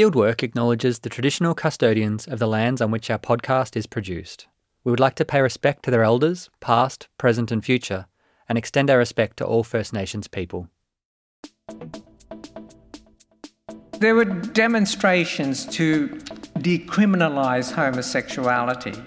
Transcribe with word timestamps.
Fieldwork 0.00 0.42
acknowledges 0.42 1.00
the 1.00 1.10
traditional 1.10 1.52
custodians 1.52 2.26
of 2.26 2.38
the 2.38 2.46
lands 2.46 2.80
on 2.80 2.90
which 2.90 3.10
our 3.10 3.18
podcast 3.18 3.76
is 3.76 3.86
produced. 3.86 4.48
We 4.82 4.90
would 4.90 4.98
like 4.98 5.14
to 5.16 5.26
pay 5.26 5.42
respect 5.42 5.82
to 5.82 5.90
their 5.90 6.04
elders, 6.04 6.48
past, 6.58 7.08
present, 7.18 7.52
and 7.52 7.62
future, 7.62 8.06
and 8.48 8.56
extend 8.56 8.88
our 8.88 8.96
respect 8.96 9.36
to 9.36 9.44
all 9.44 9.62
First 9.62 9.92
Nations 9.92 10.26
people. 10.26 10.68
There 13.98 14.14
were 14.14 14.24
demonstrations 14.24 15.66
to 15.66 16.08
decriminalise 16.60 17.70
homosexuality, 17.70 18.98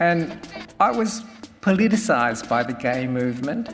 and 0.00 0.48
I 0.80 0.92
was 0.92 1.22
politicised 1.60 2.48
by 2.48 2.62
the 2.62 2.72
gay 2.72 3.06
movement. 3.06 3.68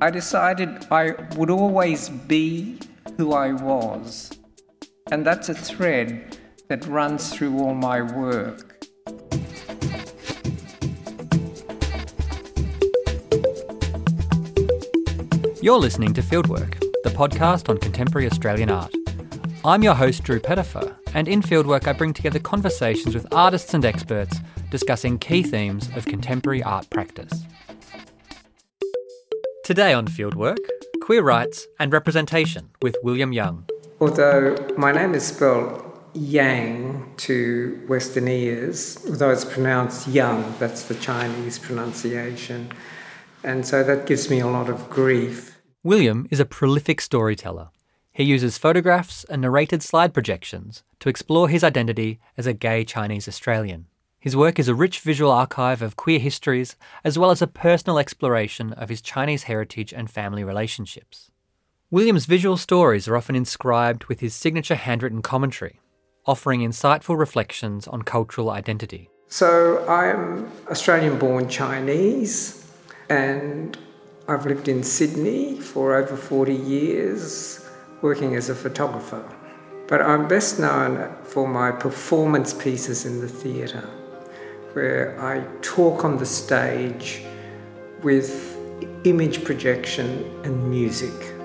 I 0.00 0.10
decided 0.10 0.88
I 0.90 1.12
would 1.36 1.50
always 1.50 2.08
be 2.08 2.80
who 3.16 3.34
I 3.34 3.52
was, 3.52 4.37
and 5.10 5.24
that's 5.24 5.48
a 5.48 5.54
thread 5.54 6.36
that 6.68 6.86
runs 6.86 7.32
through 7.32 7.58
all 7.58 7.74
my 7.74 8.02
work. 8.02 8.86
You're 15.60 15.78
listening 15.78 16.14
to 16.14 16.22
Fieldwork, 16.22 16.78
the 17.02 17.10
podcast 17.10 17.68
on 17.68 17.78
contemporary 17.78 18.26
Australian 18.26 18.70
art. 18.70 18.94
I'm 19.64 19.82
your 19.82 19.94
host, 19.94 20.22
Drew 20.22 20.40
Pettifer, 20.40 20.96
and 21.14 21.26
in 21.26 21.42
Fieldwork, 21.42 21.86
I 21.86 21.92
bring 21.92 22.12
together 22.12 22.38
conversations 22.38 23.14
with 23.14 23.26
artists 23.32 23.74
and 23.74 23.84
experts 23.84 24.38
discussing 24.70 25.18
key 25.18 25.42
themes 25.42 25.88
of 25.96 26.04
contemporary 26.04 26.62
art 26.62 26.88
practice. 26.90 27.32
Today 29.64 29.92
on 29.92 30.06
Fieldwork, 30.06 30.64
queer 31.02 31.22
rights 31.22 31.66
and 31.78 31.92
representation 31.92 32.70
with 32.80 32.96
William 33.02 33.32
Yang. 33.32 33.64
Although 34.00 34.56
my 34.76 34.92
name 34.92 35.14
is 35.14 35.26
spelled 35.26 35.82
Yang 36.14 37.14
to 37.18 37.84
Western 37.88 38.28
ears, 38.28 38.96
although 39.08 39.30
it's 39.30 39.44
pronounced 39.44 40.06
Young, 40.06 40.54
that's 40.60 40.84
the 40.84 40.94
Chinese 40.94 41.58
pronunciation. 41.58 42.70
And 43.42 43.66
so 43.66 43.82
that 43.82 44.06
gives 44.06 44.30
me 44.30 44.38
a 44.38 44.46
lot 44.46 44.68
of 44.68 44.88
grief. 44.88 45.58
William 45.82 46.28
is 46.30 46.38
a 46.38 46.44
prolific 46.44 47.00
storyteller. 47.00 47.70
He 48.12 48.22
uses 48.22 48.56
photographs 48.56 49.24
and 49.24 49.42
narrated 49.42 49.82
slide 49.82 50.14
projections 50.14 50.84
to 51.00 51.08
explore 51.08 51.48
his 51.48 51.64
identity 51.64 52.20
as 52.36 52.46
a 52.46 52.52
gay 52.52 52.84
Chinese 52.84 53.26
Australian. 53.26 53.86
His 54.20 54.36
work 54.36 54.58
is 54.60 54.68
a 54.68 54.74
rich 54.74 55.00
visual 55.00 55.30
archive 55.30 55.82
of 55.82 55.96
queer 55.96 56.18
histories, 56.20 56.76
as 57.04 57.18
well 57.18 57.30
as 57.30 57.42
a 57.42 57.46
personal 57.46 57.98
exploration 57.98 58.72
of 58.72 58.88
his 58.90 59.00
Chinese 59.00 59.44
heritage 59.44 59.92
and 59.92 60.10
family 60.10 60.42
relationships. 60.42 61.30
William's 61.90 62.26
visual 62.26 62.58
stories 62.58 63.08
are 63.08 63.16
often 63.16 63.34
inscribed 63.34 64.04
with 64.04 64.20
his 64.20 64.34
signature 64.34 64.74
handwritten 64.74 65.22
commentary, 65.22 65.80
offering 66.26 66.60
insightful 66.60 67.18
reflections 67.18 67.88
on 67.88 68.02
cultural 68.02 68.50
identity. 68.50 69.08
So, 69.28 69.88
I'm 69.88 70.52
Australian 70.70 71.18
born 71.18 71.48
Chinese 71.48 72.70
and 73.08 73.78
I've 74.28 74.44
lived 74.44 74.68
in 74.68 74.82
Sydney 74.82 75.58
for 75.58 75.94
over 75.94 76.14
40 76.14 76.54
years 76.54 77.66
working 78.02 78.36
as 78.36 78.50
a 78.50 78.54
photographer. 78.54 79.24
But 79.86 80.02
I'm 80.02 80.28
best 80.28 80.58
known 80.58 81.16
for 81.24 81.48
my 81.48 81.70
performance 81.70 82.52
pieces 82.52 83.06
in 83.06 83.22
the 83.22 83.28
theatre, 83.28 83.88
where 84.74 85.18
I 85.18 85.42
talk 85.62 86.04
on 86.04 86.18
the 86.18 86.26
stage 86.26 87.22
with 88.02 88.58
image 89.04 89.42
projection 89.42 90.30
and 90.44 90.68
music. 90.68 91.37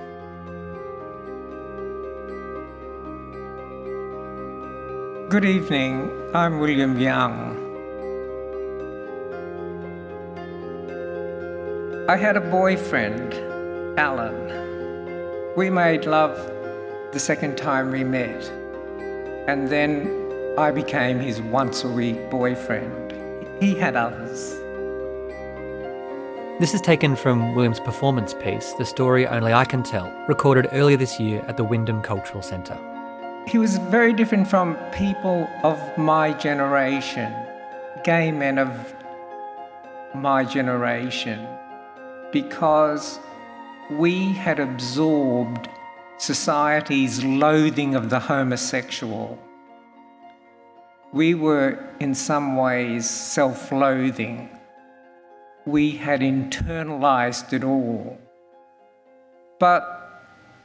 Good 5.34 5.46
evening, 5.46 6.12
I'm 6.36 6.60
William 6.60 7.00
Yang. 7.00 7.34
I 12.08 12.16
had 12.16 12.38
a 12.38 12.40
boyfriend, 12.40 13.34
Alan. 14.00 15.56
We 15.58 15.72
made 15.72 16.06
love 16.06 16.38
the 17.14 17.20
second 17.20 17.58
time 17.58 17.90
we 17.90 18.04
met, 18.04 18.48
and 19.48 19.70
then 19.70 20.08
I 20.60 20.70
became 20.70 21.20
his 21.20 21.42
once 21.42 21.84
a 21.84 21.90
week 21.90 22.30
boyfriend. 22.30 23.12
He 23.60 23.74
had 23.74 23.96
others. 23.96 24.52
This 26.60 26.76
is 26.76 26.82
taken 26.82 27.16
from 27.16 27.56
William's 27.56 27.80
performance 27.80 28.36
piece, 28.36 28.74
The 28.74 28.86
Story 28.86 29.26
Only 29.26 29.52
I 29.52 29.66
Can 29.66 29.82
Tell, 29.82 30.14
recorded 30.28 30.68
earlier 30.72 30.98
this 30.98 31.20
year 31.20 31.44
at 31.48 31.58
the 31.58 31.64
Wyndham 31.64 32.04
Cultural 32.04 32.44
Centre. 32.44 32.78
He 33.48 33.58
was 33.58 33.78
very 33.78 34.14
different 34.14 34.48
from 34.48 34.76
people 34.92 35.50
of 35.64 35.80
my 35.98 36.34
generation, 36.34 37.34
gay 38.04 38.32
men 38.32 38.58
of 38.58 38.96
my 40.16 40.46
generation 40.46 41.48
because 42.32 43.20
we 43.92 44.34
had 44.34 44.60
absorbed 44.60 45.70
society's 46.18 47.24
loathing 47.24 47.96
of 47.96 48.10
the 48.10 48.20
homosexual. 48.20 49.38
We 51.12 51.36
were, 51.36 51.88
in 52.00 52.16
some 52.16 52.56
ways, 52.56 53.08
self 53.08 53.72
loathing. 53.72 54.50
We 55.66 55.92
had 55.92 56.22
internalized 56.22 57.54
it 57.54 57.64
all. 57.64 58.18
But 59.60 59.93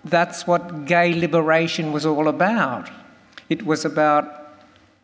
that's 0.04 0.47
what 0.47 0.84
gay 0.84 1.12
liberation 1.12 1.92
was 1.92 2.06
all 2.06 2.28
about. 2.28 2.91
It 3.48 3.64
was 3.64 3.84
about 3.84 4.38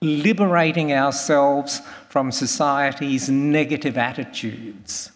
liberating 0.01 0.93
ourselves 0.93 1.81
from 2.09 2.31
society's 2.31 3.29
negative 3.29 3.97
attitudes. 3.97 5.11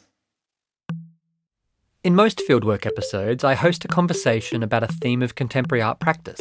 In 2.04 2.14
most 2.14 2.42
fieldwork 2.48 2.86
episodes, 2.86 3.44
I 3.44 3.54
host 3.54 3.84
a 3.84 3.88
conversation 3.88 4.62
about 4.62 4.82
a 4.82 4.86
theme 4.88 5.22
of 5.22 5.34
contemporary 5.34 5.82
art 5.82 6.00
practice. 6.00 6.40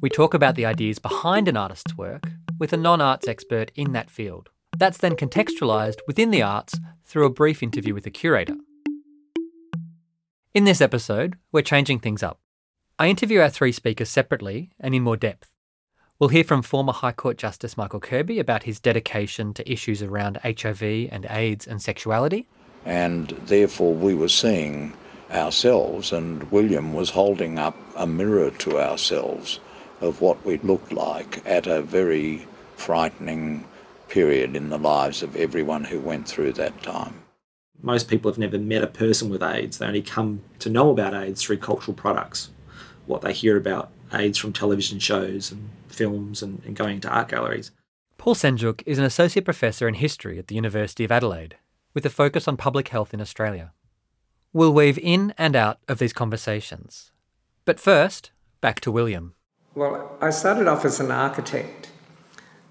We 0.00 0.10
talk 0.10 0.34
about 0.34 0.54
the 0.54 0.66
ideas 0.66 0.98
behind 0.98 1.48
an 1.48 1.56
artist's 1.56 1.96
work 1.96 2.24
with 2.58 2.72
a 2.72 2.76
non 2.76 3.00
arts 3.00 3.26
expert 3.26 3.70
in 3.74 3.92
that 3.92 4.10
field. 4.10 4.50
That's 4.76 4.98
then 4.98 5.16
contextualised 5.16 6.00
within 6.06 6.30
the 6.30 6.42
arts 6.42 6.78
through 7.04 7.26
a 7.26 7.30
brief 7.30 7.62
interview 7.62 7.94
with 7.94 8.06
a 8.06 8.10
curator. 8.10 8.56
In 10.52 10.64
this 10.64 10.80
episode, 10.80 11.36
we're 11.52 11.62
changing 11.62 12.00
things 12.00 12.22
up. 12.22 12.41
I 13.02 13.08
interview 13.08 13.40
our 13.40 13.50
three 13.50 13.72
speakers 13.72 14.10
separately 14.10 14.70
and 14.78 14.94
in 14.94 15.02
more 15.02 15.16
depth. 15.16 15.50
We'll 16.20 16.28
hear 16.28 16.44
from 16.44 16.62
former 16.62 16.92
High 16.92 17.10
Court 17.10 17.36
Justice 17.36 17.76
Michael 17.76 17.98
Kirby 17.98 18.38
about 18.38 18.62
his 18.62 18.78
dedication 18.78 19.52
to 19.54 19.68
issues 19.68 20.04
around 20.04 20.38
HIV 20.44 21.08
and 21.10 21.26
AIDS 21.28 21.66
and 21.66 21.82
sexuality 21.82 22.46
and 22.84 23.30
therefore 23.46 23.92
we 23.92 24.14
were 24.14 24.28
seeing 24.28 24.92
ourselves, 25.32 26.12
and 26.12 26.48
William 26.52 26.94
was 26.94 27.10
holding 27.10 27.58
up 27.58 27.76
a 27.96 28.06
mirror 28.06 28.52
to 28.52 28.78
ourselves 28.78 29.58
of 30.00 30.20
what 30.20 30.46
we 30.46 30.58
looked 30.58 30.92
like 30.92 31.44
at 31.44 31.66
a 31.66 31.82
very 31.82 32.46
frightening 32.76 33.64
period 34.08 34.54
in 34.54 34.68
the 34.68 34.78
lives 34.78 35.24
of 35.24 35.34
everyone 35.34 35.82
who 35.82 35.98
went 35.98 36.28
through 36.28 36.52
that 36.52 36.84
time. 36.84 37.24
Most 37.80 38.06
people 38.06 38.30
have 38.30 38.38
never 38.38 38.60
met 38.60 38.84
a 38.84 38.86
person 38.86 39.28
with 39.28 39.42
AIDS. 39.42 39.78
They 39.78 39.86
only 39.86 40.02
come 40.02 40.42
to 40.60 40.70
know 40.70 40.90
about 40.90 41.14
AIDS 41.14 41.42
through 41.42 41.56
cultural 41.56 41.96
products, 41.96 42.50
what 43.06 43.22
they 43.22 43.32
hear 43.32 43.56
about 43.56 43.90
AIDS 44.12 44.38
from 44.38 44.52
television 44.52 44.98
shows 44.98 45.50
and 45.50 45.70
films 45.88 46.42
and, 46.42 46.62
and 46.64 46.76
going 46.76 47.00
to 47.00 47.08
art 47.08 47.28
galleries. 47.28 47.70
Paul 48.18 48.34
Sendziuk 48.34 48.82
is 48.86 48.98
an 48.98 49.04
associate 49.04 49.44
professor 49.44 49.88
in 49.88 49.94
history 49.94 50.38
at 50.38 50.46
the 50.46 50.54
University 50.54 51.04
of 51.04 51.12
Adelaide 51.12 51.56
with 51.94 52.06
a 52.06 52.10
focus 52.10 52.46
on 52.46 52.56
public 52.56 52.88
health 52.88 53.12
in 53.12 53.20
Australia. 53.20 53.72
We'll 54.52 54.72
weave 54.72 54.98
in 54.98 55.34
and 55.38 55.56
out 55.56 55.78
of 55.88 55.98
these 55.98 56.12
conversations. 56.12 57.10
But 57.64 57.80
first, 57.80 58.30
back 58.60 58.80
to 58.80 58.92
William. 58.92 59.34
Well, 59.74 60.16
I 60.20 60.30
started 60.30 60.68
off 60.68 60.84
as 60.84 61.00
an 61.00 61.10
architect. 61.10 61.90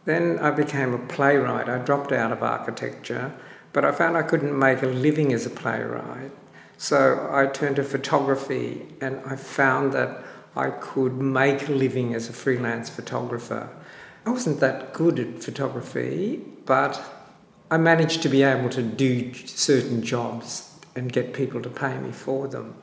Then 0.05 0.39
I 0.39 0.51
became 0.51 0.93
a 0.93 0.99
playwright. 0.99 1.69
I 1.69 1.79
dropped 1.79 2.11
out 2.11 2.31
of 2.31 2.43
architecture, 2.43 3.33
but 3.73 3.83
I 3.83 3.91
found 3.91 4.17
I 4.17 4.23
couldn't 4.23 4.57
make 4.57 4.81
a 4.83 4.87
living 4.87 5.33
as 5.33 5.45
a 5.45 5.49
playwright. 5.49 6.31
So 6.81 7.29
I 7.31 7.45
turned 7.45 7.75
to 7.75 7.83
photography 7.83 8.87
and 9.01 9.21
I 9.23 9.35
found 9.35 9.93
that 9.93 10.23
I 10.55 10.71
could 10.71 11.13
make 11.13 11.69
a 11.69 11.71
living 11.73 12.15
as 12.15 12.27
a 12.27 12.33
freelance 12.33 12.89
photographer. 12.89 13.69
I 14.25 14.31
wasn't 14.31 14.61
that 14.61 14.91
good 14.91 15.19
at 15.19 15.43
photography, 15.43 16.41
but 16.65 16.99
I 17.69 17.77
managed 17.77 18.23
to 18.23 18.29
be 18.29 18.41
able 18.41 18.71
to 18.71 18.81
do 18.81 19.31
certain 19.35 20.01
jobs 20.01 20.75
and 20.95 21.13
get 21.13 21.35
people 21.35 21.61
to 21.61 21.69
pay 21.69 21.99
me 21.99 22.11
for 22.11 22.47
them. 22.47 22.73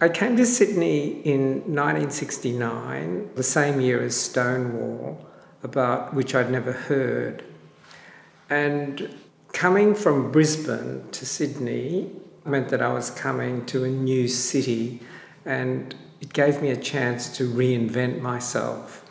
I 0.00 0.08
came 0.08 0.36
to 0.36 0.46
Sydney 0.46 1.22
in 1.22 1.74
1969, 1.74 3.30
the 3.34 3.42
same 3.42 3.80
year 3.80 4.00
as 4.00 4.14
Stonewall, 4.14 5.26
about 5.64 6.14
which 6.14 6.36
I'd 6.36 6.52
never 6.52 6.70
heard. 6.70 7.42
And 8.48 9.12
coming 9.52 9.96
from 9.96 10.30
Brisbane 10.30 11.10
to 11.10 11.26
Sydney 11.26 12.20
meant 12.44 12.68
that 12.68 12.82
I 12.82 12.92
was 12.92 13.10
coming 13.10 13.64
to 13.66 13.84
a 13.84 13.88
new 13.88 14.28
city 14.28 15.00
and 15.44 15.94
it 16.20 16.32
gave 16.32 16.62
me 16.62 16.70
a 16.70 16.76
chance 16.76 17.36
to 17.36 17.50
reinvent 17.50 18.20
myself. 18.20 19.04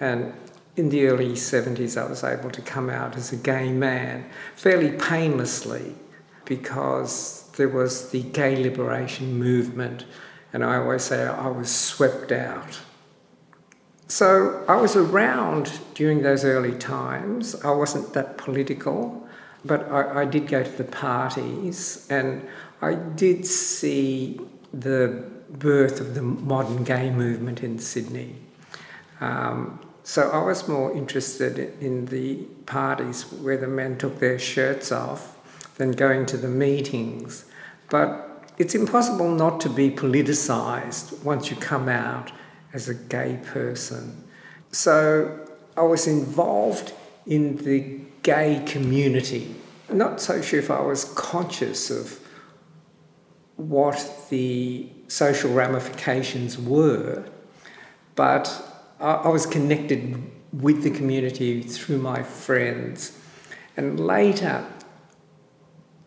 And 0.00 0.32
in 0.76 0.90
the 0.90 1.06
early 1.06 1.32
70s, 1.32 2.00
I 2.00 2.08
was 2.08 2.22
able 2.22 2.50
to 2.50 2.62
come 2.62 2.88
out 2.88 3.16
as 3.16 3.32
a 3.32 3.36
gay 3.36 3.72
man 3.72 4.28
fairly 4.54 4.90
painlessly 4.90 5.94
because 6.44 7.50
there 7.56 7.68
was 7.68 8.10
the 8.10 8.22
gay 8.22 8.56
liberation 8.56 9.38
movement, 9.38 10.04
and 10.52 10.64
I 10.64 10.76
always 10.76 11.02
say 11.02 11.26
I 11.26 11.48
was 11.48 11.70
swept 11.70 12.32
out. 12.32 12.80
So 14.06 14.64
I 14.66 14.76
was 14.76 14.96
around 14.96 15.80
during 15.94 16.22
those 16.22 16.44
early 16.44 16.76
times. 16.78 17.54
I 17.62 17.72
wasn't 17.72 18.14
that 18.14 18.38
political, 18.38 19.28
but 19.64 19.90
I, 19.90 20.22
I 20.22 20.24
did 20.24 20.46
go 20.46 20.62
to 20.62 20.70
the 20.70 20.84
parties 20.84 22.06
and 22.08 22.46
I 22.80 22.94
did 22.94 23.44
see 23.46 24.40
the 24.72 25.24
birth 25.50 26.00
of 26.00 26.14
the 26.14 26.22
modern 26.22 26.84
gay 26.84 27.10
movement 27.10 27.62
in 27.62 27.78
Sydney. 27.78 28.36
Um, 29.20 29.80
so 30.04 30.30
I 30.30 30.42
was 30.42 30.68
more 30.68 30.94
interested 30.94 31.58
in 31.82 32.06
the 32.06 32.36
parties 32.66 33.30
where 33.32 33.56
the 33.56 33.66
men 33.66 33.98
took 33.98 34.20
their 34.20 34.38
shirts 34.38 34.92
off 34.92 35.36
than 35.76 35.92
going 35.92 36.26
to 36.26 36.36
the 36.36 36.48
meetings. 36.48 37.44
But 37.90 38.52
it's 38.58 38.74
impossible 38.74 39.30
not 39.30 39.60
to 39.62 39.68
be 39.68 39.90
politicised 39.90 41.22
once 41.22 41.50
you 41.50 41.56
come 41.56 41.88
out 41.88 42.32
as 42.72 42.88
a 42.88 42.94
gay 42.94 43.40
person. 43.44 44.24
So 44.72 45.46
I 45.76 45.82
was 45.82 46.06
involved 46.06 46.92
in 47.26 47.56
the 47.56 48.00
gay 48.22 48.62
community. 48.66 49.54
Not 49.90 50.20
so 50.20 50.42
sure 50.42 50.58
if 50.58 50.70
I 50.70 50.80
was 50.80 51.04
conscious 51.04 51.90
of 51.90 52.17
what 53.58 54.26
the 54.30 54.88
social 55.08 55.52
ramifications 55.52 56.56
were, 56.56 57.24
but 58.14 58.64
I, 59.00 59.28
was 59.28 59.46
connected 59.46 60.30
with 60.52 60.82
the 60.82 60.90
community 60.90 61.62
through 61.62 61.98
my 61.98 62.22
friends. 62.22 63.18
And 63.76 64.00
later, 64.00 64.64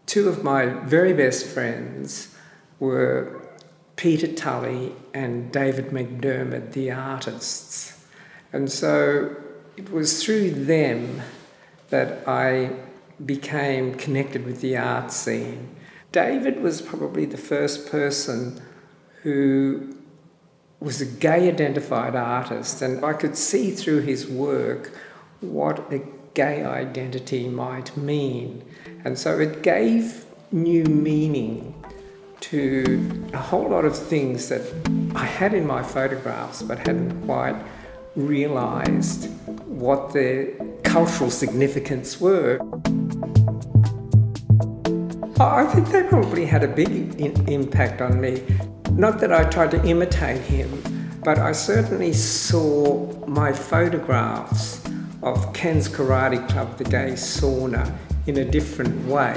two 0.05 0.27
of 0.29 0.43
my 0.43 0.65
very 0.65 1.13
best 1.13 1.45
friends 1.45 2.35
were 2.79 3.41
Peter 3.97 4.27
Tully 4.27 4.93
and 5.13 5.51
David 5.51 5.89
McDiarmid, 5.89 6.71
the 6.71 6.91
artists. 6.91 8.05
And 8.53 8.71
so 8.71 9.35
it 9.75 9.91
was 9.91 10.23
through 10.23 10.51
them 10.51 11.21
that 11.89 12.27
I 12.27 12.71
became 13.25 13.95
connected 13.95 14.45
with 14.45 14.61
the 14.61 14.77
art 14.77 15.11
scene. 15.11 15.75
David 16.11 16.61
was 16.61 16.81
probably 16.81 17.25
the 17.25 17.37
first 17.37 17.89
person 17.89 18.61
who 19.23 19.95
was 20.81 20.99
a 20.99 21.05
gay 21.05 21.47
identified 21.47 22.15
artist, 22.15 22.81
and 22.81 23.05
I 23.05 23.13
could 23.13 23.37
see 23.37 23.71
through 23.71 24.01
his 24.01 24.27
work 24.27 24.91
what 25.39 25.91
a 25.93 26.01
gay 26.33 26.63
identity 26.63 27.47
might 27.47 27.95
mean. 27.95 28.63
And 29.05 29.17
so 29.17 29.39
it 29.39 29.63
gave 29.63 30.25
new 30.51 30.83
meaning 30.83 31.73
to 32.41 33.29
a 33.33 33.37
whole 33.37 33.69
lot 33.69 33.85
of 33.85 33.97
things 33.97 34.49
that 34.49 34.61
I 35.15 35.25
had 35.25 35.53
in 35.53 35.65
my 35.65 35.81
photographs 35.81 36.61
but 36.61 36.79
hadn't 36.79 37.25
quite 37.25 37.55
realised 38.15 39.29
what 39.67 40.11
their 40.11 40.47
cultural 40.83 41.29
significance 41.31 42.19
were. 42.19 42.59
I 45.39 45.65
think 45.65 45.89
they 45.89 46.03
probably 46.03 46.45
had 46.45 46.63
a 46.63 46.67
big 46.67 47.19
in- 47.19 47.47
impact 47.47 48.01
on 48.01 48.19
me. 48.19 48.43
Not 48.91 49.19
that 49.19 49.31
I 49.31 49.43
tried 49.45 49.71
to 49.71 49.83
imitate 49.85 50.41
him, 50.41 50.81
but 51.23 51.39
I 51.39 51.51
certainly 51.51 52.13
saw 52.13 53.07
my 53.25 53.53
photographs 53.53 54.83
of 55.23 55.53
Ken's 55.53 55.87
Karate 55.87 56.47
Club, 56.49 56.77
the 56.77 56.83
gay 56.83 57.13
sauna, 57.13 57.91
in 58.27 58.37
a 58.37 58.45
different 58.45 59.07
way. 59.07 59.35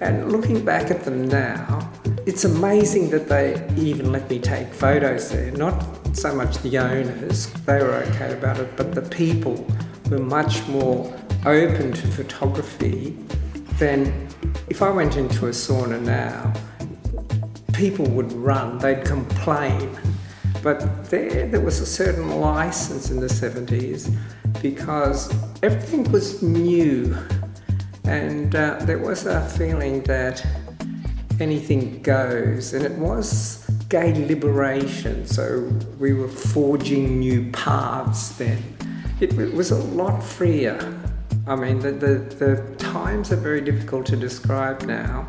And 0.00 0.30
looking 0.30 0.64
back 0.64 0.90
at 0.90 1.04
them 1.04 1.26
now, 1.28 1.90
it's 2.26 2.44
amazing 2.44 3.10
that 3.10 3.28
they 3.28 3.62
even 3.76 4.12
let 4.12 4.28
me 4.30 4.38
take 4.38 4.68
photos 4.68 5.30
there. 5.30 5.50
Not 5.52 5.84
so 6.16 6.34
much 6.34 6.58
the 6.58 6.78
owners, 6.78 7.52
they 7.64 7.82
were 7.82 7.94
okay 7.94 8.32
about 8.32 8.58
it, 8.58 8.76
but 8.76 8.94
the 8.94 9.02
people 9.02 9.66
were 10.10 10.18
much 10.18 10.66
more 10.68 11.12
open 11.44 11.92
to 11.92 12.06
photography 12.08 13.16
than 13.78 14.28
if 14.68 14.82
I 14.82 14.90
went 14.90 15.16
into 15.16 15.46
a 15.46 15.50
sauna 15.50 16.00
now 16.00 16.52
people 17.76 18.06
would 18.06 18.32
run, 18.32 18.78
they'd 18.78 19.04
complain. 19.04 19.90
But 20.62 21.10
there, 21.10 21.46
there 21.46 21.60
was 21.60 21.80
a 21.80 21.86
certain 21.86 22.40
license 22.40 23.10
in 23.10 23.20
the 23.20 23.26
70s 23.26 24.10
because 24.62 25.32
everything 25.62 26.10
was 26.10 26.42
new. 26.42 27.14
And 28.04 28.54
uh, 28.56 28.78
there 28.80 28.98
was 28.98 29.26
a 29.26 29.46
feeling 29.50 30.02
that 30.04 30.44
anything 31.38 32.00
goes. 32.00 32.72
And 32.72 32.84
it 32.84 32.92
was 32.92 33.68
gay 33.90 34.14
liberation, 34.26 35.26
so 35.26 35.60
we 35.98 36.14
were 36.14 36.28
forging 36.28 37.20
new 37.20 37.50
paths 37.52 38.30
then. 38.30 38.62
It, 39.20 39.38
it 39.38 39.52
was 39.52 39.70
a 39.70 39.78
lot 39.78 40.22
freer. 40.22 40.78
I 41.46 41.54
mean, 41.54 41.78
the, 41.78 41.92
the, 41.92 42.18
the 42.44 42.74
times 42.76 43.32
are 43.32 43.36
very 43.36 43.60
difficult 43.60 44.06
to 44.06 44.16
describe 44.16 44.82
now 44.82 45.28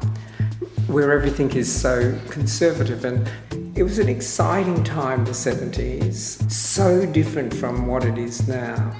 where 0.87 1.11
everything 1.11 1.51
is 1.51 1.71
so 1.71 2.17
conservative. 2.29 3.05
And 3.05 3.29
it 3.75 3.83
was 3.83 3.99
an 3.99 4.09
exciting 4.09 4.83
time, 4.83 5.25
the 5.25 5.31
70s, 5.31 6.49
so 6.49 7.05
different 7.05 7.53
from 7.53 7.87
what 7.87 8.03
it 8.03 8.17
is 8.17 8.47
now. 8.47 8.95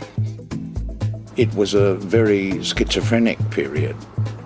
It 1.38 1.54
was 1.56 1.74
a 1.74 1.96
very 1.96 2.64
schizophrenic 2.64 3.38
period. 3.50 3.96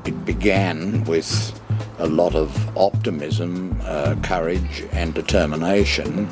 It 0.06 0.26
began 0.26 1.04
with 1.06 1.60
a 2.00 2.08
lot 2.08 2.36
of 2.36 2.78
optimism, 2.78 3.80
uh, 3.84 4.16
courage, 4.24 4.84
and 4.92 5.14
determination 5.14 6.30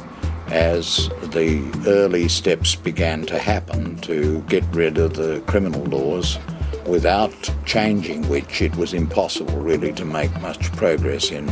as 0.52 1.10
the 1.32 1.64
early 1.88 2.28
steps 2.28 2.76
began 2.76 3.26
to 3.26 3.38
happen 3.38 3.96
to 3.98 4.42
get 4.42 4.64
rid 4.74 4.98
of 4.98 5.14
the 5.14 5.42
criminal 5.48 5.84
laws 5.86 6.40
without 6.86 7.34
changing 7.66 8.28
which 8.30 8.62
it 8.62 8.76
was 8.76 8.94
impossible 8.94 9.56
really 9.58 9.94
to 9.94 10.06
make 10.06 10.32
much 10.42 10.72
progress 10.74 11.32
in 11.32 11.48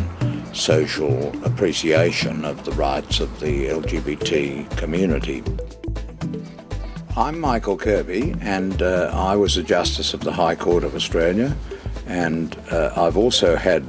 social 0.54 1.32
appreciation 1.46 2.44
of 2.44 2.66
the 2.66 2.72
rights 2.72 3.20
of 3.20 3.40
the 3.40 3.68
LGBT 3.68 4.70
community. 4.78 5.44
I'm 7.16 7.40
Michael 7.40 7.78
Kirby, 7.78 8.36
and 8.42 8.81
uh, 8.81 9.12
I 9.14 9.36
was 9.36 9.57
a 9.57 9.64
Justice 9.64 10.14
of 10.14 10.21
the 10.21 10.31
High 10.31 10.56
Court 10.56 10.83
of 10.83 10.95
Australia, 10.95 11.56
and 12.06 12.56
uh, 12.71 12.94
I've 12.95 13.18
also 13.18 13.56
had 13.56 13.83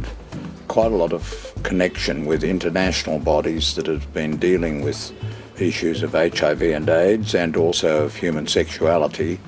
quite 0.67 0.93
a 0.93 0.97
lot 0.97 1.13
of 1.13 1.48
connection 1.63 2.27
with 2.27 2.45
international 2.45 3.19
bodies 3.19 3.75
that 3.75 3.87
have 3.87 4.13
been 4.13 4.37
dealing 4.37 4.83
with 4.83 5.13
issues 5.61 6.03
of 6.03 6.13
HIV 6.13 6.63
and 6.63 6.89
AIDS 6.89 7.35
and 7.35 7.57
also 7.57 8.05
of 8.05 8.15
human 8.15 8.47
sexuality 8.47 9.41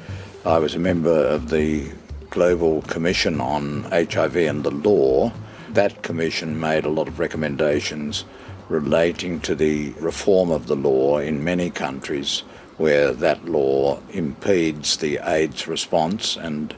I 0.44 0.56
was 0.56 0.74
a 0.74 0.78
member 0.78 1.26
of 1.26 1.50
the 1.50 1.86
Global 2.30 2.80
Commission 2.82 3.42
on 3.42 3.82
HIV 3.92 4.36
and 4.36 4.64
the 4.64 4.70
Law. 4.70 5.32
That 5.68 6.02
commission 6.02 6.58
made 6.58 6.86
a 6.86 6.88
lot 6.88 7.08
of 7.08 7.18
recommendations 7.18 8.24
relating 8.70 9.40
to 9.40 9.54
the 9.54 9.90
reform 10.00 10.50
of 10.50 10.66
the 10.66 10.76
law 10.76 11.18
in 11.18 11.44
many 11.44 11.68
countries 11.68 12.40
where 12.78 13.12
that 13.12 13.44
law 13.44 14.00
impedes 14.12 14.96
the 14.96 15.18
AIDS 15.22 15.68
response, 15.68 16.38
and 16.38 16.74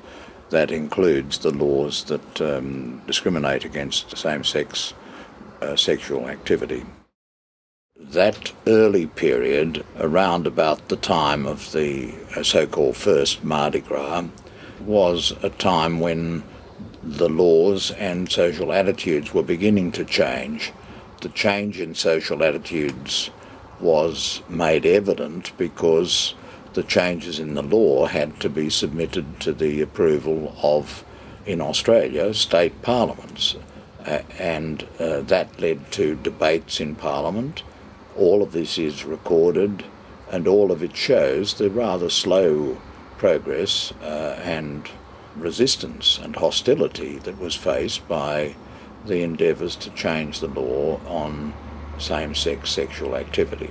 that 0.50 0.72
includes 0.72 1.38
the 1.38 1.52
laws 1.52 2.02
that 2.04 2.40
um, 2.40 3.00
discriminate 3.06 3.64
against 3.64 4.16
same 4.16 4.42
sex 4.42 4.92
uh, 5.62 5.76
sexual 5.76 6.28
activity 6.28 6.84
that 8.10 8.52
early 8.66 9.06
period, 9.06 9.84
around 9.98 10.46
about 10.46 10.88
the 10.88 10.96
time 10.96 11.46
of 11.46 11.72
the 11.72 12.12
uh, 12.36 12.42
so 12.42 12.66
called 12.66 12.96
first 12.96 13.44
Mardi 13.44 13.80
Gras, 13.80 14.24
was 14.80 15.32
a 15.42 15.50
time 15.50 16.00
when 16.00 16.42
the 17.02 17.28
laws 17.28 17.90
and 17.92 18.30
social 18.30 18.72
attitudes 18.72 19.32
were 19.32 19.42
beginning 19.42 19.92
to 19.92 20.04
change. 20.04 20.72
The 21.20 21.28
change 21.28 21.80
in 21.80 21.94
social 21.94 22.42
attitudes 22.42 23.30
was 23.80 24.42
made 24.48 24.84
evident 24.84 25.56
because 25.56 26.34
the 26.74 26.82
changes 26.82 27.38
in 27.38 27.54
the 27.54 27.62
law 27.62 28.06
had 28.06 28.40
to 28.40 28.48
be 28.48 28.70
submitted 28.70 29.40
to 29.40 29.52
the 29.52 29.80
approval 29.80 30.56
of, 30.62 31.04
in 31.46 31.60
Australia, 31.60 32.34
state 32.34 32.82
parliaments. 32.82 33.56
Uh, 34.04 34.22
and 34.38 34.86
uh, 34.98 35.20
that 35.20 35.60
led 35.60 35.92
to 35.92 36.16
debates 36.16 36.80
in 36.80 36.94
Parliament 36.94 37.62
all 38.16 38.42
of 38.42 38.52
this 38.52 38.78
is 38.78 39.04
recorded 39.04 39.84
and 40.30 40.48
all 40.48 40.72
of 40.72 40.82
it 40.82 40.96
shows 40.96 41.54
the 41.54 41.70
rather 41.70 42.10
slow 42.10 42.76
progress 43.18 43.92
uh, 44.02 44.40
and 44.42 44.90
resistance 45.36 46.18
and 46.18 46.34
hostility 46.36 47.16
that 47.18 47.38
was 47.38 47.54
faced 47.54 48.08
by 48.08 48.54
the 49.06 49.22
endeavours 49.22 49.76
to 49.76 49.90
change 49.90 50.40
the 50.40 50.48
law 50.48 50.98
on 51.06 51.54
same 51.98 52.34
sex 52.34 52.70
sexual 52.70 53.14
activity. 53.16 53.70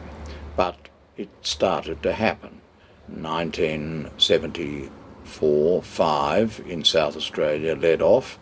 But 0.55 0.77
it 1.17 1.29
started 1.41 2.01
to 2.03 2.13
happen. 2.13 2.61
1974 3.07 5.81
5 5.81 6.63
in 6.67 6.83
South 6.83 7.17
Australia 7.17 7.75
led 7.75 8.01
off. 8.01 8.39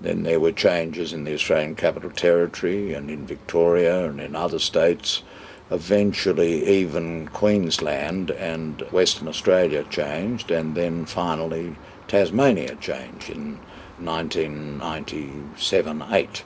Then 0.00 0.24
there 0.24 0.40
were 0.40 0.52
changes 0.52 1.12
in 1.12 1.24
the 1.24 1.34
Australian 1.34 1.74
Capital 1.74 2.10
Territory 2.10 2.92
and 2.92 3.10
in 3.10 3.26
Victoria 3.26 4.08
and 4.08 4.20
in 4.20 4.36
other 4.36 4.58
states. 4.58 5.22
Eventually, 5.70 6.68
even 6.68 7.28
Queensland 7.28 8.30
and 8.30 8.82
Western 8.92 9.26
Australia 9.26 9.84
changed, 9.84 10.50
and 10.50 10.74
then 10.74 11.06
finally 11.06 11.76
Tasmania 12.08 12.74
changed 12.76 13.30
in 13.30 13.58
1997 13.98 16.04
8. 16.10 16.44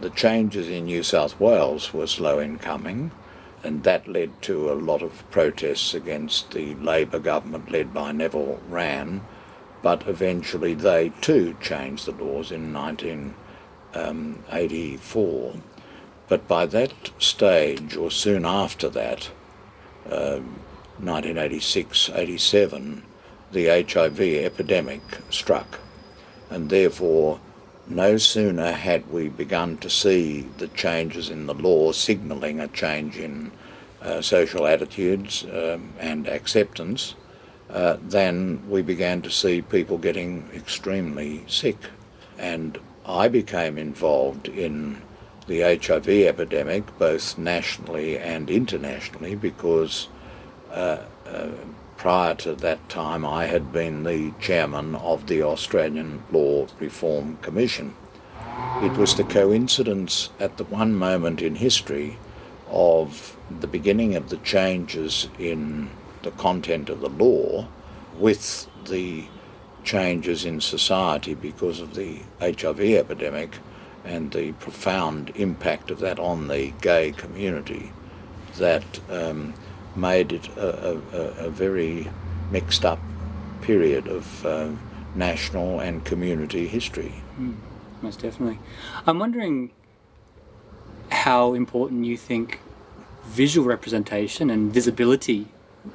The 0.00 0.10
changes 0.10 0.68
in 0.68 0.84
New 0.84 1.02
South 1.02 1.40
Wales 1.40 1.94
were 1.94 2.06
slow 2.06 2.38
in 2.38 2.58
coming, 2.58 3.10
and 3.64 3.82
that 3.84 4.06
led 4.06 4.42
to 4.42 4.70
a 4.70 4.74
lot 4.74 5.02
of 5.02 5.28
protests 5.30 5.94
against 5.94 6.50
the 6.52 6.74
Labor 6.74 7.18
government 7.18 7.70
led 7.70 7.94
by 7.94 8.12
Neville 8.12 8.60
Wran, 8.70 9.22
but 9.84 10.08
eventually 10.08 10.72
they 10.72 11.12
too 11.20 11.54
changed 11.60 12.06
the 12.06 12.12
laws 12.12 12.50
in 12.50 12.72
1984. 12.72 15.54
But 16.26 16.48
by 16.48 16.64
that 16.64 17.10
stage, 17.18 17.94
or 17.94 18.10
soon 18.10 18.46
after 18.46 18.88
that, 18.88 19.30
um, 20.06 20.60
1986 20.96 22.08
87, 22.08 23.02
the 23.52 23.66
HIV 23.66 24.20
epidemic 24.20 25.02
struck, 25.28 25.80
and 26.48 26.70
therefore 26.70 27.38
no 27.86 28.16
sooner 28.16 28.72
had 28.72 29.12
we 29.12 29.28
begun 29.28 29.76
to 29.76 29.90
see 29.90 30.48
the 30.56 30.68
changes 30.68 31.28
in 31.28 31.44
the 31.44 31.52
law 31.52 31.92
signalling 31.92 32.58
a 32.58 32.68
change 32.68 33.18
in 33.18 33.52
uh, 34.00 34.22
social 34.22 34.66
attitudes 34.66 35.44
um, 35.52 35.92
and 36.00 36.26
acceptance 36.26 37.16
uh, 37.70 37.96
than 38.02 38.68
we 38.68 38.82
began 38.82 39.22
to 39.22 39.30
see 39.30 39.62
people 39.62 39.98
getting 39.98 40.48
extremely 40.54 41.42
sick. 41.46 41.78
And 42.38 42.78
I 43.06 43.28
became 43.28 43.78
involved 43.78 44.48
in 44.48 45.02
the 45.46 45.60
HIV 45.60 46.08
epidemic, 46.08 46.98
both 46.98 47.36
nationally 47.36 48.18
and 48.18 48.48
internationally, 48.50 49.34
because 49.34 50.08
uh, 50.70 50.98
uh 51.26 51.48
prior 51.96 52.34
to 52.34 52.54
that 52.54 52.88
time, 52.88 53.24
I 53.24 53.46
had 53.46 53.72
been 53.72 54.02
the 54.02 54.32
chairman 54.40 54.94
of 54.96 55.26
the 55.26 55.42
Australian 55.42 56.22
Law 56.30 56.66
Reform 56.78 57.38
Commission. 57.38 57.94
It 58.82 58.92
was 58.98 59.14
the 59.14 59.24
coincidence 59.24 60.28
at 60.38 60.58
the 60.58 60.64
one 60.64 60.94
moment 60.94 61.40
in 61.40 61.54
history 61.54 62.18
of 62.68 63.36
the 63.60 63.66
beginning 63.66 64.16
of 64.16 64.28
the 64.28 64.36
changes 64.38 65.28
in 65.38 65.88
the 66.24 66.30
content 66.32 66.88
of 66.88 67.00
the 67.00 67.08
law 67.08 67.66
with 68.18 68.66
the 68.86 69.24
changes 69.84 70.44
in 70.44 70.60
society 70.60 71.34
because 71.34 71.80
of 71.80 71.94
the 71.94 72.20
HIV 72.40 72.80
epidemic 72.80 73.58
and 74.04 74.32
the 74.32 74.52
profound 74.52 75.30
impact 75.34 75.90
of 75.90 76.00
that 76.00 76.18
on 76.18 76.48
the 76.48 76.72
gay 76.80 77.12
community 77.12 77.92
that 78.56 78.84
um, 79.10 79.54
made 79.96 80.32
it 80.32 80.48
a, 80.56 81.00
a, 81.12 81.46
a 81.46 81.50
very 81.50 82.08
mixed 82.50 82.84
up 82.84 82.98
period 83.62 84.06
of 84.06 84.46
uh, 84.46 84.70
national 85.14 85.80
and 85.80 86.04
community 86.04 86.66
history. 86.66 87.14
Mm, 87.38 87.56
most 88.02 88.20
definitely. 88.20 88.58
I'm 89.06 89.18
wondering 89.18 89.70
how 91.10 91.54
important 91.54 92.04
you 92.04 92.16
think 92.16 92.60
visual 93.24 93.66
representation 93.66 94.50
and 94.50 94.72
visibility 94.72 95.48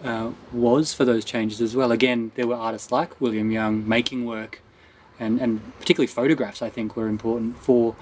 uh, 0.03 0.31
was 0.51 0.93
for 0.93 1.05
those 1.05 1.25
changes 1.25 1.61
as 1.61 1.75
well. 1.75 1.91
Again, 1.91 2.31
there 2.35 2.47
were 2.47 2.55
artists 2.55 2.91
like 2.91 3.19
William 3.19 3.51
Yang 3.51 3.87
making 3.87 4.25
work, 4.25 4.61
and, 5.19 5.39
and 5.41 5.61
particularly 5.79 6.07
photographs, 6.07 6.61
I 6.61 6.69
think, 6.69 6.95
were 6.95 7.07
important 7.07 7.57
for 7.57 7.95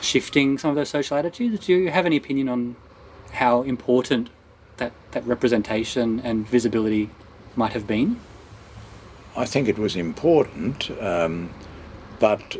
shifting 0.00 0.58
some 0.58 0.70
of 0.70 0.76
those 0.76 0.88
social 0.88 1.16
attitudes. 1.16 1.66
Do 1.66 1.72
you 1.74 1.90
have 1.90 2.06
any 2.06 2.16
opinion 2.16 2.48
on 2.48 2.76
how 3.32 3.62
important 3.62 4.30
that, 4.76 4.92
that 5.12 5.24
representation 5.26 6.20
and 6.20 6.48
visibility 6.48 7.10
might 7.56 7.72
have 7.72 7.86
been? 7.86 8.20
I 9.36 9.44
think 9.44 9.68
it 9.68 9.78
was 9.78 9.94
important, 9.94 10.90
um, 11.00 11.50
but 12.18 12.56